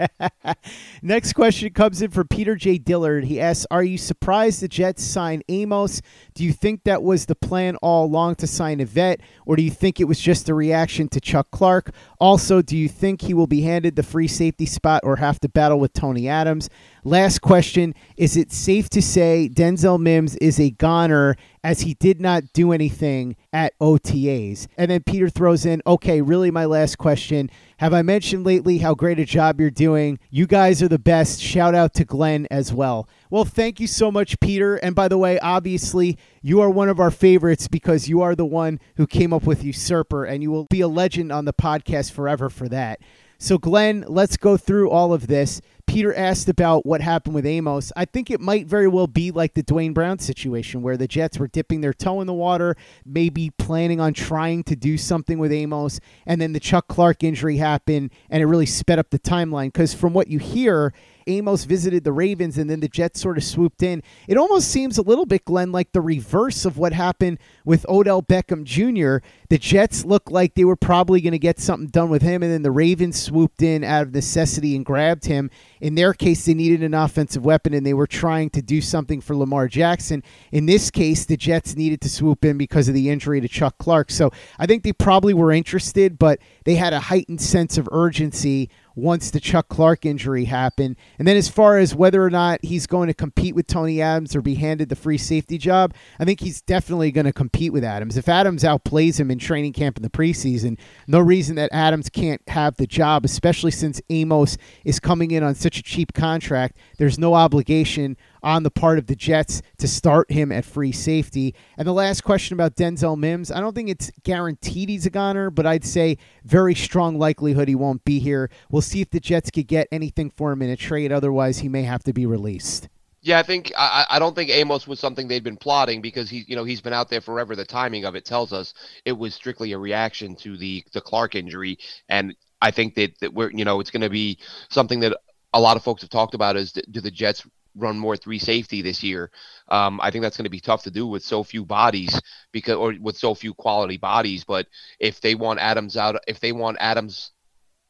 Next 1.02 1.34
question 1.34 1.70
comes 1.74 2.00
in 2.00 2.10
from 2.10 2.26
Peter 2.26 2.56
J. 2.56 2.78
Dillard. 2.78 3.24
He 3.24 3.38
asks, 3.38 3.66
"Are 3.70 3.84
you 3.84 3.98
surprised 3.98 4.62
the 4.62 4.68
Jets 4.68 5.04
signed 5.04 5.44
Amos? 5.50 6.00
Do 6.32 6.42
you 6.42 6.54
think 6.54 6.84
that 6.84 7.02
was 7.02 7.26
the 7.26 7.34
plan 7.34 7.76
all 7.82 8.06
along 8.06 8.36
to 8.36 8.46
sign 8.46 8.80
a 8.80 8.86
vet, 8.86 9.20
or 9.44 9.56
do 9.56 9.62
you 9.62 9.70
think 9.70 10.00
it 10.00 10.04
was 10.04 10.18
just 10.18 10.48
a 10.48 10.54
reaction 10.54 11.06
to 11.08 11.20
Chuck 11.20 11.50
Clark? 11.50 11.90
Also, 12.18 12.62
do 12.62 12.78
you 12.78 12.88
think 12.88 13.20
he 13.20 13.34
will 13.34 13.46
be 13.46 13.60
handed 13.60 13.96
the 13.96 14.02
free 14.02 14.26
safety 14.26 14.64
spot 14.64 15.02
or 15.04 15.16
have 15.16 15.38
to 15.40 15.50
battle 15.50 15.78
with 15.78 15.92
Tony 15.92 16.30
Adams? 16.30 16.70
Last 17.08 17.40
question: 17.40 17.94
Is 18.18 18.36
it 18.36 18.52
safe 18.52 18.90
to 18.90 19.00
say 19.00 19.48
Denzel 19.50 19.98
Mims 19.98 20.36
is 20.36 20.60
a 20.60 20.68
goner 20.68 21.36
as 21.64 21.80
he 21.80 21.94
did 21.94 22.20
not 22.20 22.52
do 22.52 22.70
anything 22.70 23.34
at 23.50 23.78
OTAs. 23.78 24.66
And 24.76 24.90
then 24.90 25.02
Peter 25.02 25.30
throws 25.30 25.64
in, 25.64 25.80
okay, 25.86 26.20
really 26.20 26.50
my 26.50 26.66
last 26.66 26.98
question. 26.98 27.50
Have 27.78 27.94
I 27.94 28.02
mentioned 28.02 28.44
lately 28.44 28.78
how 28.78 28.94
great 28.94 29.18
a 29.18 29.24
job 29.24 29.58
you're 29.58 29.70
doing? 29.70 30.18
You 30.30 30.46
guys 30.46 30.82
are 30.82 30.88
the 30.88 30.98
best. 30.98 31.40
Shout 31.40 31.74
out 31.74 31.94
to 31.94 32.04
Glenn 32.04 32.46
as 32.50 32.72
well. 32.74 33.08
Well, 33.30 33.44
thank 33.44 33.80
you 33.80 33.86
so 33.86 34.10
much, 34.10 34.38
Peter. 34.40 34.76
And 34.76 34.94
by 34.94 35.08
the 35.08 35.18
way, 35.18 35.38
obviously, 35.40 36.18
you 36.42 36.60
are 36.60 36.70
one 36.70 36.90
of 36.90 37.00
our 37.00 37.10
favorites 37.10 37.68
because 37.68 38.08
you 38.08 38.20
are 38.20 38.34
the 38.34 38.44
one 38.44 38.80
who 38.96 39.06
came 39.06 39.32
up 39.32 39.44
with 39.44 39.64
Usurper, 39.64 40.24
and 40.24 40.42
you 40.42 40.50
will 40.50 40.66
be 40.66 40.82
a 40.82 40.88
legend 40.88 41.32
on 41.32 41.46
the 41.46 41.54
podcast 41.54 42.12
forever 42.12 42.50
for 42.50 42.68
that. 42.68 43.00
So, 43.40 43.56
Glenn, 43.56 44.04
let's 44.08 44.36
go 44.36 44.56
through 44.56 44.90
all 44.90 45.12
of 45.12 45.28
this. 45.28 45.60
Peter 45.88 46.14
asked 46.14 46.50
about 46.50 46.84
what 46.84 47.00
happened 47.00 47.34
with 47.34 47.46
Amos. 47.46 47.90
I 47.96 48.04
think 48.04 48.30
it 48.30 48.40
might 48.40 48.66
very 48.66 48.86
well 48.86 49.06
be 49.06 49.30
like 49.30 49.54
the 49.54 49.62
Duane 49.62 49.94
Brown 49.94 50.18
situation 50.18 50.82
where 50.82 50.98
the 50.98 51.08
Jets 51.08 51.38
were 51.38 51.48
dipping 51.48 51.80
their 51.80 51.94
toe 51.94 52.20
in 52.20 52.26
the 52.26 52.34
water, 52.34 52.76
maybe 53.06 53.50
planning 53.58 53.98
on 53.98 54.12
trying 54.12 54.62
to 54.64 54.76
do 54.76 54.98
something 54.98 55.38
with 55.38 55.50
Amos, 55.50 55.98
and 56.26 56.42
then 56.42 56.52
the 56.52 56.60
Chuck 56.60 56.88
Clark 56.88 57.24
injury 57.24 57.56
happened 57.56 58.12
and 58.28 58.42
it 58.42 58.46
really 58.46 58.66
sped 58.66 58.98
up 58.98 59.08
the 59.08 59.18
timeline. 59.18 59.72
Because 59.72 59.94
from 59.94 60.12
what 60.12 60.28
you 60.28 60.38
hear, 60.38 60.92
Amos 61.28 61.64
visited 61.64 62.04
the 62.04 62.12
Ravens 62.12 62.58
and 62.58 62.68
then 62.68 62.80
the 62.80 62.88
Jets 62.88 63.20
sort 63.20 63.36
of 63.36 63.44
swooped 63.44 63.82
in. 63.82 64.02
It 64.26 64.36
almost 64.36 64.70
seems 64.70 64.98
a 64.98 65.02
little 65.02 65.26
bit, 65.26 65.44
Glenn, 65.44 65.72
like 65.72 65.92
the 65.92 66.00
reverse 66.00 66.64
of 66.64 66.78
what 66.78 66.92
happened 66.92 67.38
with 67.64 67.88
Odell 67.88 68.22
Beckham 68.22 68.64
Jr. 68.64 69.24
The 69.48 69.58
Jets 69.58 70.04
looked 70.04 70.30
like 70.30 70.54
they 70.54 70.64
were 70.64 70.76
probably 70.76 71.20
going 71.20 71.32
to 71.32 71.38
get 71.38 71.58
something 71.58 71.88
done 71.88 72.10
with 72.10 72.22
him, 72.22 72.42
and 72.42 72.52
then 72.52 72.62
the 72.62 72.70
Ravens 72.70 73.20
swooped 73.20 73.62
in 73.62 73.84
out 73.84 74.02
of 74.02 74.14
necessity 74.14 74.74
and 74.74 74.84
grabbed 74.84 75.26
him. 75.26 75.50
In 75.80 75.94
their 75.94 76.12
case, 76.12 76.44
they 76.44 76.54
needed 76.54 76.82
an 76.82 76.94
offensive 76.94 77.44
weapon 77.44 77.74
and 77.74 77.86
they 77.86 77.94
were 77.94 78.06
trying 78.06 78.50
to 78.50 78.62
do 78.62 78.80
something 78.80 79.20
for 79.20 79.36
Lamar 79.36 79.68
Jackson. 79.68 80.22
In 80.52 80.66
this 80.66 80.90
case, 80.90 81.24
the 81.24 81.36
Jets 81.36 81.76
needed 81.76 82.00
to 82.02 82.08
swoop 82.08 82.44
in 82.44 82.58
because 82.58 82.88
of 82.88 82.94
the 82.94 83.10
injury 83.10 83.40
to 83.40 83.48
Chuck 83.48 83.78
Clark. 83.78 84.10
So 84.10 84.30
I 84.58 84.66
think 84.66 84.82
they 84.82 84.92
probably 84.92 85.34
were 85.34 85.52
interested, 85.52 86.18
but 86.18 86.38
they 86.64 86.74
had 86.74 86.92
a 86.92 87.00
heightened 87.00 87.40
sense 87.40 87.78
of 87.78 87.88
urgency 87.92 88.70
once 88.98 89.30
the 89.30 89.40
Chuck 89.40 89.68
Clark 89.68 90.04
injury 90.04 90.44
happened. 90.44 90.96
And 91.18 91.26
then 91.26 91.36
as 91.36 91.48
far 91.48 91.78
as 91.78 91.94
whether 91.94 92.22
or 92.22 92.30
not 92.30 92.64
he's 92.64 92.86
going 92.86 93.06
to 93.06 93.14
compete 93.14 93.54
with 93.54 93.66
Tony 93.66 94.02
Adams 94.02 94.34
or 94.34 94.42
be 94.42 94.56
handed 94.56 94.88
the 94.88 94.96
free 94.96 95.18
safety 95.18 95.56
job, 95.56 95.94
I 96.18 96.24
think 96.24 96.40
he's 96.40 96.60
definitely 96.60 97.12
going 97.12 97.26
to 97.26 97.32
compete 97.32 97.72
with 97.72 97.84
Adams. 97.84 98.16
If 98.16 98.28
Adams 98.28 98.64
outplays 98.64 99.18
him 99.18 99.30
in 99.30 99.38
training 99.38 99.72
camp 99.72 99.96
in 99.96 100.02
the 100.02 100.10
preseason, 100.10 100.78
no 101.06 101.20
reason 101.20 101.56
that 101.56 101.70
Adams 101.72 102.08
can't 102.08 102.42
have 102.48 102.76
the 102.76 102.86
job, 102.86 103.24
especially 103.24 103.70
since 103.70 104.00
Amos 104.10 104.58
is 104.84 104.98
coming 104.98 105.30
in 105.30 105.42
on 105.42 105.54
such 105.54 105.78
a 105.78 105.82
cheap 105.82 106.12
contract. 106.12 106.76
There's 106.98 107.18
no 107.18 107.34
obligation 107.34 108.16
on 108.42 108.62
the 108.62 108.70
part 108.70 108.98
of 108.98 109.06
the 109.06 109.16
Jets 109.16 109.62
to 109.78 109.88
start 109.88 110.30
him 110.30 110.52
at 110.52 110.64
free 110.64 110.92
safety. 110.92 111.54
And 111.76 111.86
the 111.86 111.92
last 111.92 112.22
question 112.22 112.54
about 112.54 112.76
Denzel 112.76 113.16
Mims, 113.18 113.50
I 113.50 113.60
don't 113.60 113.74
think 113.74 113.88
it's 113.88 114.10
guaranteed 114.22 114.88
he's 114.88 115.06
a 115.06 115.10
goner, 115.10 115.50
but 115.50 115.66
I'd 115.66 115.84
say 115.84 116.18
very 116.44 116.74
strong 116.74 117.18
likelihood 117.18 117.68
he 117.68 117.74
won't 117.74 118.04
be 118.04 118.18
here. 118.18 118.50
We'll 118.70 118.82
see 118.82 119.00
if 119.00 119.10
the 119.10 119.20
Jets 119.20 119.50
could 119.50 119.66
get 119.66 119.88
anything 119.90 120.30
for 120.30 120.52
him 120.52 120.62
in 120.62 120.70
a 120.70 120.76
trade. 120.76 121.12
Otherwise, 121.12 121.58
he 121.58 121.68
may 121.68 121.82
have 121.82 122.04
to 122.04 122.12
be 122.12 122.26
released. 122.26 122.88
Yeah, 123.20 123.38
I 123.38 123.42
think 123.42 123.72
I, 123.76 124.06
I 124.10 124.18
don't 124.18 124.34
think 124.34 124.50
Amos 124.50 124.86
was 124.86 125.00
something 125.00 125.26
they'd 125.26 125.42
been 125.42 125.56
plotting 125.56 126.00
because 126.00 126.30
he 126.30 126.44
you 126.46 126.54
know 126.54 126.64
he's 126.64 126.80
been 126.80 126.92
out 126.92 127.10
there 127.10 127.20
forever. 127.20 127.56
The 127.56 127.64
timing 127.64 128.04
of 128.04 128.14
it 128.14 128.24
tells 128.24 128.52
us 128.52 128.74
it 129.04 129.12
was 129.12 129.34
strictly 129.34 129.72
a 129.72 129.78
reaction 129.78 130.36
to 130.36 130.56
the 130.56 130.84
the 130.92 131.00
Clark 131.00 131.34
injury, 131.34 131.78
and 132.08 132.34
I 132.62 132.70
think 132.70 132.94
that, 132.94 133.18
that 133.20 133.34
we're 133.34 133.50
you 133.50 133.64
know 133.64 133.80
it's 133.80 133.90
going 133.90 134.02
to 134.02 134.10
be 134.10 134.38
something 134.70 135.00
that 135.00 135.18
a 135.52 135.60
lot 135.60 135.76
of 135.76 135.82
folks 135.82 136.02
have 136.02 136.10
talked 136.10 136.34
about 136.34 136.56
is 136.56 136.72
do 136.72 137.00
the 137.00 137.10
Jets 137.10 137.44
run 137.78 137.98
more 137.98 138.16
three 138.16 138.38
safety 138.38 138.82
this 138.82 139.02
year. 139.02 139.30
Um, 139.68 140.00
I 140.02 140.10
think 140.10 140.22
that's 140.22 140.36
going 140.36 140.44
to 140.44 140.50
be 140.50 140.60
tough 140.60 140.82
to 140.84 140.90
do 140.90 141.06
with 141.06 141.22
so 141.22 141.42
few 141.42 141.64
bodies 141.64 142.20
because 142.52 142.76
or 142.76 142.94
with 143.00 143.16
so 143.16 143.34
few 143.34 143.54
quality 143.54 143.96
bodies. 143.96 144.44
But 144.44 144.66
if 144.98 145.20
they 145.20 145.34
want 145.34 145.60
Adams 145.60 145.96
out, 145.96 146.16
if 146.26 146.40
they 146.40 146.52
want 146.52 146.78
Adams 146.80 147.32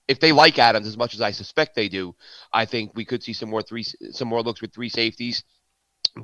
if 0.09 0.21
they 0.21 0.33
like 0.33 0.59
Adams 0.59 0.87
as 0.87 0.97
much 0.97 1.15
as 1.15 1.21
I 1.21 1.31
suspect 1.31 1.75
they 1.75 1.89
do, 1.89 2.15
I 2.53 2.65
think 2.65 2.93
we 2.95 3.05
could 3.05 3.23
see 3.23 3.35
some 3.35 3.51
more 3.51 3.63
three 3.63 3.85
some 3.85 4.29
more 4.29 4.43
looks 4.43 4.63
with 4.63 4.73
three 4.73 4.89
safeties. 4.89 5.45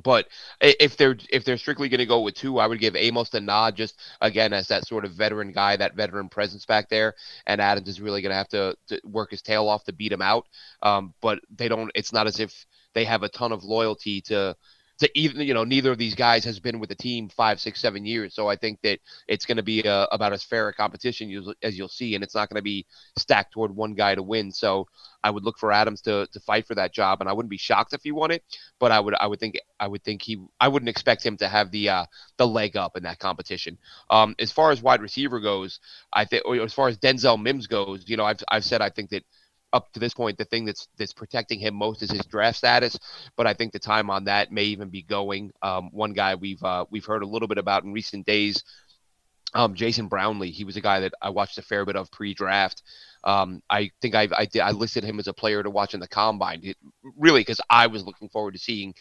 But 0.03 0.27
if 0.59 0.97
they're 0.97 1.17
if 1.29 1.45
they're 1.45 1.57
strictly 1.57 1.89
going 1.89 1.99
to 1.99 2.05
go 2.05 2.21
with 2.21 2.35
two, 2.35 2.59
I 2.59 2.67
would 2.67 2.79
give 2.79 2.95
Amos 2.95 3.29
the 3.29 3.39
nod 3.39 3.75
just 3.75 3.99
again 4.19 4.51
as 4.51 4.67
that 4.67 4.87
sort 4.87 5.05
of 5.05 5.13
veteran 5.13 5.51
guy, 5.51 5.75
that 5.77 5.95
veteran 5.95 6.27
presence 6.29 6.65
back 6.65 6.89
there. 6.89 7.13
And 7.45 7.61
Adams 7.61 7.87
is 7.87 8.01
really 8.01 8.21
going 8.21 8.31
to 8.31 8.35
have 8.35 8.49
to, 8.49 8.75
to 8.87 8.99
work 9.05 9.31
his 9.31 9.41
tail 9.41 9.69
off 9.69 9.83
to 9.85 9.93
beat 9.93 10.11
him 10.11 10.21
out. 10.21 10.47
Um, 10.81 11.13
but 11.21 11.39
they 11.55 11.67
don't. 11.67 11.91
It's 11.95 12.11
not 12.11 12.27
as 12.27 12.39
if 12.39 12.65
they 12.95 13.05
have 13.05 13.21
a 13.21 13.29
ton 13.29 13.51
of 13.51 13.63
loyalty 13.63 14.21
to 14.21 14.55
to 14.97 15.09
even 15.13 15.41
you 15.41 15.53
know 15.53 15.63
neither 15.63 15.91
of 15.91 15.97
these 15.97 16.15
guys 16.15 16.45
has 16.45 16.59
been 16.59 16.79
with 16.79 16.89
the 16.89 16.95
team 16.95 17.29
five 17.29 17.59
six 17.59 17.81
seven 17.81 18.05
years. 18.05 18.33
So 18.33 18.47
i 18.47 18.55
think 18.55 18.79
that 18.83 18.99
it's 19.27 19.45
going 19.45 19.57
to 19.57 19.63
be 19.63 19.81
a, 19.83 19.93
uh, 19.93 20.07
about 20.11 20.33
as 20.33 20.43
fair 20.43 20.69
a 20.69 20.73
competition 20.73 21.53
as 21.61 21.77
you'll 21.77 21.87
see 21.87 22.15
and 22.15 22.23
it's 22.23 22.35
not 22.35 22.49
going 22.49 22.59
to 22.59 22.63
be 22.63 22.85
stacked 23.17 23.53
toward 23.53 23.75
one 23.75 23.93
guy 23.93 24.15
to 24.15 24.23
win. 24.23 24.51
So 24.51 24.87
i 25.23 25.29
would 25.29 25.43
look 25.43 25.57
for 25.57 25.71
adams 25.71 26.01
to, 26.01 26.27
to 26.31 26.39
fight 26.39 26.67
for 26.67 26.75
that 26.75 26.93
job 26.93 27.19
and 27.19 27.29
i 27.29 27.33
wouldn't 27.33 27.49
be 27.49 27.57
shocked 27.57 27.93
if 27.93 28.01
he 28.03 28.11
won 28.11 28.31
it 28.31 28.43
but 28.79 28.91
i 28.91 28.99
would 28.99 29.15
i 29.15 29.27
would 29.27 29.39
think 29.39 29.59
i 29.79 29.87
would 29.87 30.03
think 30.03 30.21
he 30.21 30.37
i 30.61 30.67
wouldn't 30.67 30.89
expect 30.89 31.25
him 31.25 31.35
to 31.35 31.47
have 31.47 31.71
the 31.71 31.89
uh 31.89 32.05
the 32.37 32.47
leg 32.47 32.77
up 32.77 32.95
in 32.95 33.03
that 33.03 33.19
competition. 33.19 33.77
Um 34.09 34.35
as 34.39 34.51
far 34.51 34.71
as 34.71 34.81
wide 34.81 35.01
receiver 35.01 35.39
goes 35.39 35.79
i 36.13 36.23
think 36.25 36.43
as 36.47 36.73
far 36.73 36.87
as 36.87 36.97
denzel 36.97 37.41
mims 37.41 37.67
goes 37.67 38.07
you 38.07 38.17
know 38.17 38.25
i've, 38.25 38.43
I've 38.49 38.63
said 38.63 38.81
i 38.81 38.89
think 38.89 39.09
that 39.09 39.23
up 39.75 39.91
to 39.91 39.99
this 39.99 40.13
point, 40.13 40.37
the 40.37 40.45
thing 40.45 40.65
that's 40.65 40.87
that's 40.97 41.13
protecting 41.13 41.59
him 41.59 41.75
most 41.75 42.01
is 42.01 42.09
his 42.09 42.25
draft 42.25 42.57
status. 42.57 42.97
But 43.35 43.45
I 43.45 43.53
think 43.53 43.73
the 43.73 43.79
time 43.79 44.09
on 44.09 44.23
that 44.23 44.51
may 44.51 44.63
even 44.63 44.89
be 44.89 45.03
going. 45.03 45.51
Um, 45.61 45.89
one 45.91 46.13
guy 46.13 46.35
we've 46.35 46.63
uh, 46.63 46.85
we've 46.89 47.05
heard 47.05 47.23
a 47.23 47.27
little 47.27 47.49
bit 47.49 47.57
about 47.57 47.83
in 47.83 47.91
recent 47.91 48.25
days, 48.25 48.63
um, 49.53 49.75
Jason 49.75 50.07
Brownlee. 50.07 50.51
He 50.51 50.63
was 50.63 50.77
a 50.77 50.81
guy 50.81 51.01
that 51.01 51.13
I 51.21 51.29
watched 51.29 51.57
a 51.57 51.61
fair 51.61 51.85
bit 51.85 51.97
of 51.97 52.09
pre-draft. 52.09 52.81
Um, 53.25 53.61
I 53.69 53.91
think 54.01 54.15
I 54.15 54.29
I, 54.31 54.47
I 54.61 54.71
listed 54.71 55.03
him 55.03 55.19
as 55.19 55.27
a 55.27 55.33
player 55.33 55.61
to 55.61 55.69
watch 55.69 55.93
in 55.93 55.99
the 55.99 56.07
combine, 56.07 56.61
it, 56.63 56.77
really 57.17 57.41
because 57.41 57.59
I 57.69 57.87
was 57.87 58.05
looking 58.05 58.29
forward 58.29 58.53
to 58.53 58.59
seeing 58.59 58.95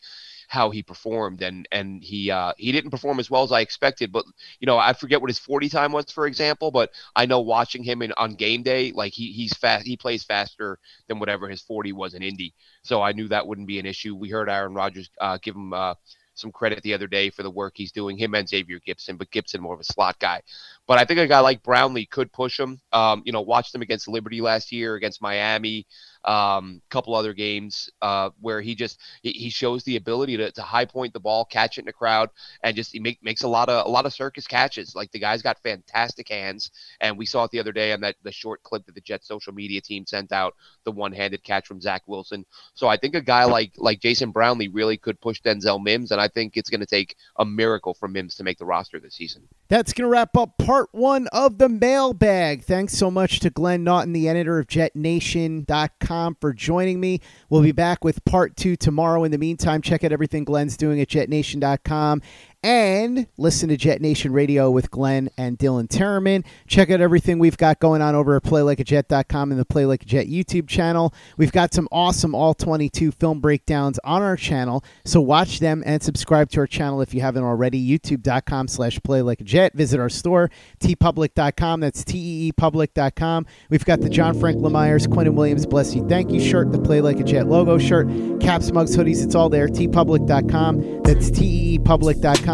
how 0.48 0.70
he 0.70 0.82
performed 0.82 1.42
and 1.42 1.66
and 1.72 2.02
he 2.02 2.30
uh, 2.30 2.52
he 2.56 2.72
didn't 2.72 2.90
perform 2.90 3.20
as 3.20 3.30
well 3.30 3.42
as 3.42 3.52
I 3.52 3.60
expected 3.60 4.12
but 4.12 4.24
you 4.60 4.66
know 4.66 4.78
I 4.78 4.92
forget 4.92 5.20
what 5.20 5.30
his 5.30 5.38
40 5.38 5.68
time 5.68 5.92
was 5.92 6.10
for 6.10 6.26
example 6.26 6.70
but 6.70 6.90
I 7.16 7.26
know 7.26 7.40
watching 7.40 7.82
him 7.82 8.02
in 8.02 8.12
on 8.16 8.34
game 8.34 8.62
day 8.62 8.92
like 8.92 9.12
he 9.12 9.32
he's 9.32 9.54
fast 9.54 9.86
he 9.86 9.96
plays 9.96 10.24
faster 10.24 10.78
than 11.08 11.18
whatever 11.18 11.48
his 11.48 11.62
40 11.62 11.92
was 11.92 12.14
in 12.14 12.22
Indy 12.22 12.54
so 12.82 13.02
I 13.02 13.12
knew 13.12 13.28
that 13.28 13.46
wouldn't 13.46 13.68
be 13.68 13.78
an 13.78 13.86
issue 13.86 14.14
we 14.14 14.30
heard 14.30 14.48
Aaron 14.48 14.74
Rodgers 14.74 15.10
uh, 15.20 15.38
give 15.42 15.54
him 15.54 15.72
uh, 15.72 15.94
some 16.34 16.52
credit 16.52 16.82
the 16.82 16.94
other 16.94 17.06
day 17.06 17.30
for 17.30 17.42
the 17.42 17.50
work 17.50 17.74
he's 17.76 17.92
doing, 17.92 18.16
him 18.16 18.34
and 18.34 18.48
Xavier 18.48 18.80
Gipson, 18.80 19.16
but 19.16 19.30
Gipson 19.30 19.60
more 19.60 19.74
of 19.74 19.80
a 19.80 19.84
slot 19.84 20.18
guy. 20.18 20.42
But 20.86 20.98
I 20.98 21.04
think 21.04 21.20
a 21.20 21.26
guy 21.26 21.40
like 21.40 21.62
Brownlee 21.62 22.06
could 22.06 22.32
push 22.32 22.58
him. 22.58 22.80
Um, 22.92 23.22
you 23.24 23.32
know, 23.32 23.40
watched 23.40 23.72
them 23.72 23.82
against 23.82 24.08
Liberty 24.08 24.40
last 24.40 24.72
year, 24.72 24.94
against 24.96 25.22
Miami, 25.22 25.86
um, 26.24 26.80
couple 26.90 27.14
other 27.14 27.32
games 27.32 27.90
uh, 28.02 28.30
where 28.40 28.60
he 28.60 28.74
just 28.74 29.00
he 29.22 29.50
shows 29.50 29.84
the 29.84 29.96
ability 29.96 30.36
to, 30.36 30.50
to 30.52 30.62
high 30.62 30.84
point 30.84 31.12
the 31.12 31.20
ball, 31.20 31.44
catch 31.44 31.78
it 31.78 31.82
in 31.82 31.86
the 31.86 31.92
crowd, 31.92 32.30
and 32.62 32.76
just 32.76 32.92
he 32.92 33.00
make, 33.00 33.22
makes 33.22 33.42
a 33.42 33.48
lot 33.48 33.68
of 33.68 33.86
a 33.86 33.88
lot 33.88 34.06
of 34.06 34.12
circus 34.12 34.46
catches. 34.46 34.94
Like 34.94 35.10
the 35.12 35.18
guy's 35.18 35.42
got 35.42 35.58
fantastic 35.62 36.28
hands, 36.28 36.70
and 37.00 37.16
we 37.18 37.26
saw 37.26 37.44
it 37.44 37.50
the 37.50 37.60
other 37.60 37.72
day 37.72 37.92
on 37.92 38.00
that 38.00 38.16
the 38.22 38.32
short 38.32 38.62
clip 38.62 38.86
that 38.86 38.94
the 38.94 39.00
Jets 39.00 39.28
social 39.28 39.52
media 39.52 39.80
team 39.80 40.06
sent 40.06 40.32
out, 40.32 40.54
the 40.84 40.92
one-handed 40.92 41.42
catch 41.42 41.66
from 41.66 41.80
Zach 41.80 42.02
Wilson. 42.06 42.44
So 42.74 42.88
I 42.88 42.96
think 42.96 43.14
a 43.14 43.20
guy 43.20 43.44
like 43.44 43.72
like 43.76 44.00
Jason 44.00 44.30
Brownlee 44.30 44.68
really 44.68 44.96
could 44.96 45.20
push 45.20 45.40
Denzel 45.42 45.82
Mims, 45.82 46.10
and 46.10 46.20
I 46.20 46.28
think 46.28 46.56
it's 46.56 46.70
going 46.70 46.80
to 46.80 46.86
take 46.86 47.16
a 47.36 47.44
miracle 47.44 47.94
for 47.94 48.08
Mims 48.08 48.34
to 48.36 48.44
make 48.44 48.58
the 48.58 48.66
roster 48.66 49.00
this 49.00 49.14
season. 49.14 49.46
That's 49.74 49.92
going 49.92 50.04
to 50.04 50.08
wrap 50.08 50.36
up 50.36 50.56
part 50.56 50.90
one 50.92 51.26
of 51.32 51.58
the 51.58 51.68
mailbag. 51.68 52.62
Thanks 52.62 52.96
so 52.96 53.10
much 53.10 53.40
to 53.40 53.50
Glenn 53.50 53.82
Naughton, 53.82 54.12
the 54.12 54.28
editor 54.28 54.60
of 54.60 54.68
JetNation.com, 54.68 56.36
for 56.40 56.52
joining 56.52 57.00
me. 57.00 57.20
We'll 57.50 57.60
be 57.60 57.72
back 57.72 58.04
with 58.04 58.24
part 58.24 58.56
two 58.56 58.76
tomorrow. 58.76 59.24
In 59.24 59.32
the 59.32 59.36
meantime, 59.38 59.82
check 59.82 60.04
out 60.04 60.12
everything 60.12 60.44
Glenn's 60.44 60.76
doing 60.76 61.00
at 61.00 61.08
JetNation.com 61.08 62.22
and 62.64 63.26
listen 63.36 63.68
to 63.68 63.76
Jet 63.76 64.00
Nation 64.00 64.32
Radio 64.32 64.70
with 64.70 64.90
Glenn 64.90 65.28
and 65.36 65.58
Dylan 65.58 65.86
Terraman. 65.86 66.46
Check 66.66 66.90
out 66.90 67.02
everything 67.02 67.38
we've 67.38 67.58
got 67.58 67.78
going 67.78 68.00
on 68.00 68.14
over 68.14 68.36
at 68.36 68.42
PlayLikeAJet.com 68.42 69.50
and 69.50 69.60
the 69.60 69.66
Play 69.66 69.84
Like 69.84 70.02
a 70.02 70.06
Jet 70.06 70.28
YouTube 70.28 70.66
channel. 70.66 71.12
We've 71.36 71.52
got 71.52 71.74
some 71.74 71.86
awesome 71.92 72.34
All 72.34 72.54
22 72.54 73.12
film 73.12 73.40
breakdowns 73.40 74.00
on 74.02 74.22
our 74.22 74.36
channel, 74.36 74.82
so 75.04 75.20
watch 75.20 75.60
them 75.60 75.82
and 75.84 76.02
subscribe 76.02 76.48
to 76.52 76.60
our 76.60 76.66
channel 76.66 77.02
if 77.02 77.12
you 77.12 77.20
haven't 77.20 77.44
already. 77.44 77.86
YouTube.com 77.86 78.68
slash 78.68 78.98
Play 79.04 79.20
Like 79.20 79.42
a 79.42 79.44
Jet. 79.44 79.74
Visit 79.74 80.00
our 80.00 80.08
store, 80.08 80.50
teepublic.com. 80.80 81.80
That's 81.80 82.02
teepublic.com. 82.02 83.46
We've 83.68 83.84
got 83.84 84.00
the 84.00 84.08
John 84.08 84.40
Frank 84.40 84.62
Lemires, 84.62 85.06
Quinnen 85.06 85.34
Williams, 85.34 85.66
Bless 85.66 85.94
You, 85.94 86.08
Thank 86.08 86.32
You 86.32 86.40
shirt, 86.40 86.72
the 86.72 86.78
Play 86.78 87.02
Like 87.02 87.20
a 87.20 87.24
Jet 87.24 87.46
logo 87.46 87.76
shirt, 87.76 88.08
caps, 88.40 88.72
mugs, 88.72 88.96
hoodies. 88.96 89.22
It's 89.22 89.34
all 89.34 89.50
there. 89.50 89.68
teepublic.com. 89.68 91.02
That's 91.02 91.30
teepublic.com 91.30 92.53